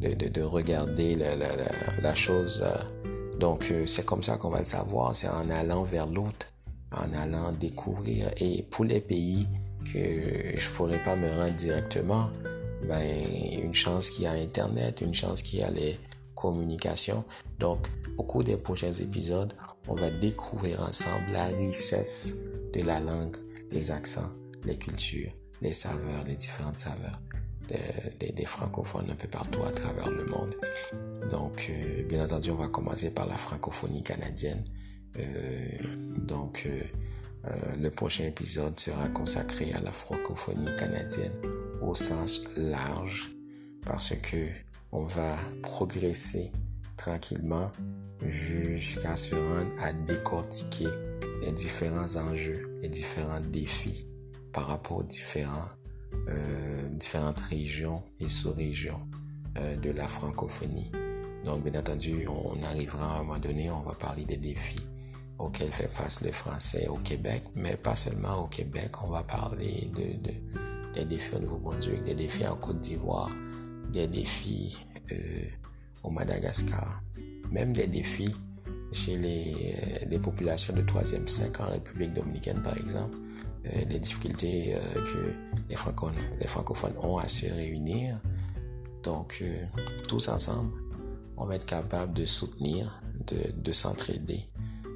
de, 0.05 0.15
de, 0.15 0.29
de 0.29 0.43
regarder 0.43 1.15
la, 1.17 1.35
la, 1.37 2.15
chose. 2.15 2.63
Euh. 2.65 3.39
Donc 3.39 3.71
euh, 3.71 3.87
c'est 3.87 4.05
comme 4.05 4.23
ça 4.23 4.37
qu'on 4.37 4.51
va 4.51 4.61
le 4.61 4.65
savoir, 4.65 5.17
c'est 5.17 5.29
en 5.29 5.49
allant 5.51 5.83
vers 5.83 6.07
l'autre, 6.07 6.47
en 6.93 7.13
allant 7.17 7.53
découvrir. 7.53 8.31
Et 8.37 8.63
pour 8.71 8.85
les 8.85 9.01
pays 9.01 9.47
que 9.93 10.57
je 10.57 10.71
pourrais 10.71 11.03
pas 11.03 11.17
me 11.17 11.29
rendre 11.31 11.55
directement, 11.55 12.31
ben, 12.89 13.03
une 13.63 13.75
chance 13.75 14.11
qu'il 14.11 14.25
y 14.25 14.27
a 14.27 14.33
Internet, 14.33 15.01
une 15.01 15.15
chance 15.15 15.43
qu'il 15.43 15.61
y 15.61 15.63
a 15.63 15.71
les 15.71 15.99
communications. 16.35 17.25
Donc, 17.59 17.89
au 18.19 18.23
cours 18.23 18.45
des 18.45 18.57
prochains 18.57 18.93
épisodes, 18.93 19.55
on 19.89 19.95
va 19.95 20.11
découvrir 20.11 20.81
ensemble 20.83 21.33
la 21.33 21.47
richesse 21.47 22.35
de 22.73 22.83
la 22.83 23.01
langue, 23.01 23.37
les 23.71 23.91
accents, 23.91 24.31
les 24.65 24.77
cultures, 24.77 25.33
les 25.63 25.73
saveurs, 25.73 26.25
les 26.27 26.37
différentes 26.37 26.79
saveurs 26.79 27.21
des, 27.69 28.33
des, 28.33 28.45
francophones 28.45 29.11
un 29.11 29.15
peu 29.15 29.29
partout 29.29 29.63
à 29.63 29.71
travers 29.71 30.11
le 30.11 30.25
monde. 30.27 30.55
Donc, 31.31 31.71
euh, 31.71 32.03
bien 32.05 32.25
entendu, 32.25 32.51
on 32.51 32.57
va 32.57 32.69
commencer 32.69 33.11
par 33.11 33.27
la 33.27 33.37
francophonie 33.37 34.03
canadienne. 34.03 34.65
Euh, 35.19 35.69
donc, 36.19 36.65
euh, 36.67 36.83
euh, 37.47 37.77
le 37.81 37.91
prochain 37.91 38.25
épisode 38.25 38.79
sera 38.79 39.09
consacré 39.09 39.73
à 39.73 39.81
la 39.81 39.93
francophonie 39.93 40.75
canadienne 40.79 41.33
au 41.83 41.95
sens 41.95 42.41
large 42.57 43.31
parce 43.85 44.15
que 44.23 44.47
on 44.93 45.03
va 45.03 45.37
progresser 45.63 46.51
tranquillement 46.97 47.71
jusqu'à 48.23 49.17
se 49.17 49.35
rendre 49.35 49.71
à 49.81 49.93
décortiquer 49.93 50.89
les 51.43 51.53
différents 51.53 52.17
enjeux, 52.17 52.79
les 52.81 52.89
différents 52.89 53.41
défis 53.41 54.07
par 54.53 54.69
rapport 54.69 54.99
aux 54.99 55.03
différents, 55.03 55.69
euh, 56.29 56.89
différentes 56.91 57.41
régions 57.41 58.03
et 58.21 58.29
sous-régions 58.29 59.09
euh, 59.59 59.77
de 59.77 59.91
la 59.91 60.09
francophonie. 60.09 60.91
Donc, 61.45 61.63
bien 61.65 61.79
entendu, 61.79 62.27
on 62.29 62.63
arrivera 62.63 63.17
à 63.17 63.19
un 63.19 63.23
moment 63.23 63.39
donné, 63.39 63.71
on 63.71 63.83
va 63.83 63.95
parler 63.95 64.25
des 64.25 64.39
défis 64.39 64.87
auxquels 65.39 65.73
fait 65.73 65.91
face 65.91 66.23
le 66.23 66.33
français 66.33 66.89
au 66.89 66.97
Québec, 66.97 67.43
mais 67.55 67.77
pas 67.77 67.97
seulement 67.97 68.45
au 68.45 68.47
Québec, 68.47 69.03
on 69.05 69.09
va 69.09 69.23
parler 69.23 69.91
de, 69.95 70.29
de 70.29 70.35
des 70.95 71.05
défis 71.05 71.35
au 71.35 71.41
Nouveau-Brunswick, 71.41 72.05
des 72.05 72.15
défis 72.15 72.47
en 72.47 72.57
Côte 72.57 72.81
d'Ivoire, 72.81 73.31
des 73.93 74.07
défis 74.07 74.87
euh, 75.13 75.45
au 76.03 76.11
Madagascar, 76.11 77.03
même 77.51 77.73
des 77.73 77.87
défis 77.87 78.35
chez 78.93 79.19
les, 79.19 80.19
populations 80.19 80.73
de 80.73 80.83
troisième 80.83 81.27
cercle 81.27 81.63
en 81.63 81.67
République 81.67 82.15
dominicaine, 82.15 82.63
par 82.63 82.79
exemple, 82.79 83.19
euh, 83.67 83.85
des 83.85 83.99
difficultés 83.99 84.75
euh, 84.75 84.79
que 84.95 85.35
les 85.69 85.77
francophones, 85.77 86.15
les 86.41 86.47
francophones 86.47 86.95
ont 87.03 87.19
à 87.19 87.29
se 87.29 87.47
réunir. 87.47 88.21
Donc, 89.03 89.39
euh, 89.43 89.65
tous 90.09 90.29
ensemble, 90.29 90.73
on 91.37 91.47
va 91.47 91.57
être 91.57 91.67
capable 91.67 92.13
de 92.13 92.25
soutenir, 92.25 93.03
de, 93.27 93.53
de 93.61 93.73
s'entraider 93.73 94.49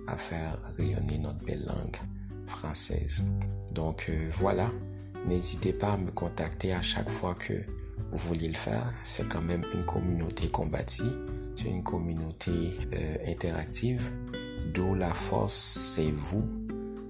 à 0.07 0.17
faire 0.17 0.59
rayonner 0.77 1.19
notre 1.19 1.45
belle 1.45 1.65
langue 1.67 1.97
française. 2.47 3.25
Donc 3.73 4.07
euh, 4.09 4.29
voilà, 4.31 4.71
n'hésitez 5.27 5.73
pas 5.73 5.93
à 5.93 5.97
me 5.97 6.11
contacter 6.11 6.73
à 6.73 6.83
chaque 6.83 7.11
fois 7.11 7.35
que 7.35 7.53
vous 8.11 8.29
vouliez 8.29 8.49
le 8.49 8.55
faire. 8.55 8.93
C'est 9.05 9.29
quand 9.29 9.43
même 9.43 9.65
une 9.75 9.85
communauté 9.85 10.49
combative, 10.49 11.17
c'est 11.55 11.69
une 11.69 11.85
communauté 11.85 12.73
euh, 12.93 13.17
interactive, 13.27 14.11
d'où 14.73 14.95
la 14.95 15.13
force 15.13 15.55
c'est 15.55 16.11
vous. 16.11 16.47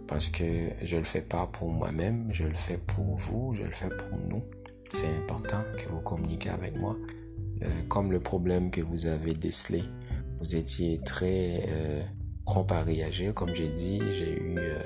Parce 0.08 0.30
que 0.30 0.70
je 0.82 0.96
le 0.96 1.04
fais 1.04 1.20
pas 1.20 1.46
pour 1.46 1.70
moi-même, 1.70 2.28
je 2.32 2.44
le 2.44 2.54
fais 2.54 2.78
pour 2.78 3.14
vous, 3.14 3.54
je 3.54 3.62
le 3.62 3.70
fais 3.70 3.90
pour 3.90 4.18
nous. 4.18 4.42
C'est 4.90 5.14
important 5.18 5.62
que 5.76 5.88
vous 5.90 6.00
communiquiez 6.00 6.50
avec 6.50 6.76
moi. 6.76 6.96
Euh, 7.62 7.66
comme 7.88 8.10
le 8.10 8.20
problème 8.20 8.70
que 8.70 8.80
vous 8.80 9.06
avez 9.06 9.34
décelé, 9.34 9.82
vous 10.40 10.54
étiez 10.54 10.98
très 11.04 11.64
euh, 11.68 12.02
prompt 12.46 12.70
à 12.72 12.82
réagir. 12.82 13.34
Comme 13.34 13.54
j'ai 13.54 13.68
dit, 13.68 14.00
j'ai 14.12 14.40
eu 14.40 14.56
euh, 14.56 14.78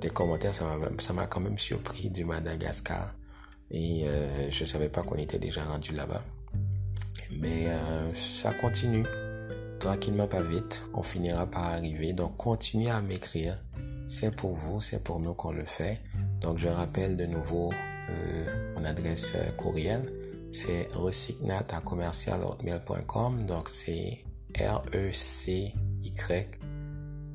des 0.00 0.10
commentaires, 0.10 0.54
ça 0.54 1.12
m'a 1.14 1.26
quand 1.26 1.40
même 1.40 1.58
surpris 1.58 2.10
du 2.10 2.24
Madagascar. 2.24 3.14
Et 3.70 4.02
euh, 4.06 4.50
je 4.50 4.64
savais 4.64 4.88
pas 4.88 5.02
qu'on 5.02 5.16
était 5.16 5.38
déjà 5.38 5.64
rendu 5.64 5.94
là-bas. 5.94 6.22
Mais 7.30 7.68
ça 8.14 8.52
continue. 8.52 9.06
Tranquillement, 9.80 10.26
pas 10.26 10.42
vite. 10.42 10.82
On 10.92 11.02
finira 11.02 11.46
par 11.46 11.64
arriver. 11.64 12.12
Donc, 12.12 12.36
continuez 12.36 12.90
à 12.90 13.00
m'écrire. 13.00 13.58
C'est 14.12 14.36
pour 14.36 14.54
vous, 14.54 14.82
c'est 14.82 15.02
pour 15.02 15.20
nous 15.20 15.32
qu'on 15.32 15.52
le 15.52 15.64
fait. 15.64 15.98
Donc, 16.42 16.58
je 16.58 16.68
rappelle 16.68 17.16
de 17.16 17.24
nouveau 17.24 17.72
euh, 18.10 18.74
mon 18.74 18.84
adresse 18.84 19.32
euh, 19.36 19.50
courriel. 19.52 20.02
C'est 20.52 20.88
recycnat. 20.92 21.64
Donc, 23.48 23.68
c'est 23.70 24.18
R-E-C-Y 24.54 25.72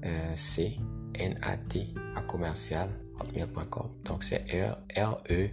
euh, 0.05 0.35
C 0.35 0.79
N 1.15 1.35
A 1.41 1.57
T 1.57 1.93
à 2.15 2.21
commercial 2.21 2.89
hotmail.com. 3.19 3.89
Donc 4.05 4.23
c'est 4.23 4.45
R 4.51 4.77
R 4.95 5.17
E 5.31 5.49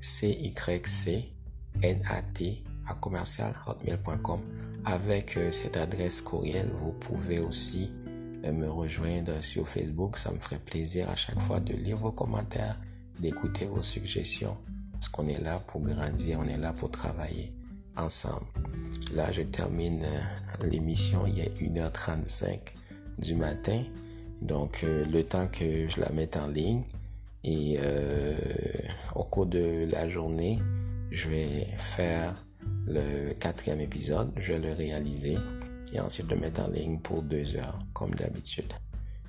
C 0.00 0.28
Y 0.30 0.86
C 0.86 1.32
N 1.82 2.00
A 2.08 2.22
T 2.22 2.62
à 2.86 2.94
commercial 2.94 3.52
hotmail.com. 3.66 4.40
Avec 4.84 5.36
euh, 5.36 5.50
cette 5.50 5.76
adresse 5.76 6.20
courriel, 6.20 6.70
vous 6.72 6.92
pouvez 6.92 7.40
aussi 7.40 7.90
euh, 8.44 8.52
me 8.52 8.70
rejoindre 8.70 9.42
sur 9.42 9.68
Facebook. 9.68 10.16
Ça 10.18 10.32
me 10.32 10.38
ferait 10.38 10.58
plaisir 10.58 11.08
à 11.10 11.16
chaque 11.16 11.38
fois 11.40 11.60
de 11.60 11.74
lire 11.74 11.96
vos 11.96 12.12
commentaires, 12.12 12.78
d'écouter 13.18 13.66
vos 13.66 13.82
suggestions. 13.82 14.56
Parce 14.92 15.08
qu'on 15.08 15.28
est 15.28 15.40
là 15.40 15.60
pour 15.66 15.82
grandir, 15.82 16.40
on 16.40 16.48
est 16.48 16.56
là 16.56 16.72
pour 16.72 16.90
travailler 16.90 17.52
ensemble. 17.96 18.46
Là, 19.14 19.30
je 19.32 19.42
termine 19.42 20.04
l'émission. 20.62 21.26
Il 21.26 21.40
est 21.40 21.54
1h35 21.60 22.58
du 23.18 23.34
matin. 23.34 23.82
Donc, 24.42 24.82
euh, 24.84 25.04
le 25.06 25.24
temps 25.24 25.46
que 25.46 25.88
je 25.88 26.00
la 26.00 26.10
mette 26.10 26.36
en 26.36 26.48
ligne 26.48 26.82
et 27.44 27.78
euh, 27.82 28.36
au 29.14 29.24
cours 29.24 29.46
de 29.46 29.86
la 29.90 30.08
journée, 30.08 30.58
je 31.10 31.28
vais 31.28 31.66
faire 31.78 32.34
le 32.86 33.32
quatrième 33.34 33.80
épisode, 33.80 34.32
je 34.36 34.52
vais 34.52 34.58
le 34.58 34.72
réaliser 34.72 35.36
et 35.92 36.00
ensuite 36.00 36.30
le 36.30 36.36
mettre 36.36 36.62
en 36.62 36.68
ligne 36.68 36.98
pour 37.00 37.22
deux 37.22 37.56
heures, 37.56 37.78
comme 37.92 38.14
d'habitude. 38.14 38.72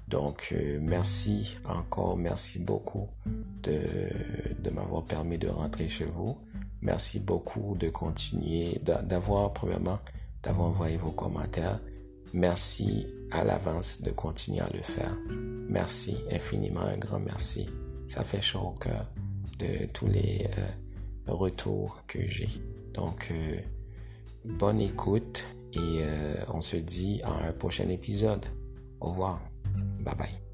Donc, 0.08 0.50
euh, 0.52 0.80
merci 0.82 1.58
encore, 1.68 2.16
merci 2.16 2.60
beaucoup 2.60 3.10
de, 3.64 3.80
de 4.62 4.70
m'avoir 4.70 5.04
permis 5.04 5.38
de 5.38 5.48
rentrer 5.48 5.90
chez 5.90 6.06
vous. 6.06 6.38
Merci 6.82 7.20
beaucoup 7.20 7.76
de 7.78 7.90
continuer, 7.90 8.80
d'avoir, 8.84 9.52
premièrement, 9.54 9.98
d'avoir 10.44 10.70
envoyé 10.70 10.98
vos 10.98 11.12
commentaires. 11.12 11.80
Merci 12.34 13.08
à 13.32 13.44
l'avance 13.44 14.02
de 14.02 14.12
continuer 14.12 14.60
à 14.60 14.70
le 14.72 14.82
faire. 14.82 15.18
Merci 15.68 16.18
infiniment, 16.32 16.82
un 16.82 16.98
grand 16.98 17.20
merci. 17.20 17.68
Ça 18.06 18.24
fait 18.24 18.42
chaud 18.42 18.74
au 18.76 18.80
cœur 18.80 19.08
de 19.58 19.88
tous 19.92 20.08
les 20.08 20.48
euh, 20.58 21.34
retours 21.34 22.04
que 22.08 22.20
j'ai. 22.30 22.50
Donc, 22.94 23.32
euh, 23.32 23.60
bonne 24.46 24.82
écoute 24.82 25.44
et 25.76 26.04
euh, 26.04 26.36
on 26.54 26.62
se 26.62 26.78
dit 26.78 27.22
à 27.24 27.48
un 27.48 27.52
prochain 27.52 27.90
épisode. 27.90 28.46
Au 29.00 29.10
revoir. 29.10 29.42
Bye 30.00 30.16
bye. 30.16 30.45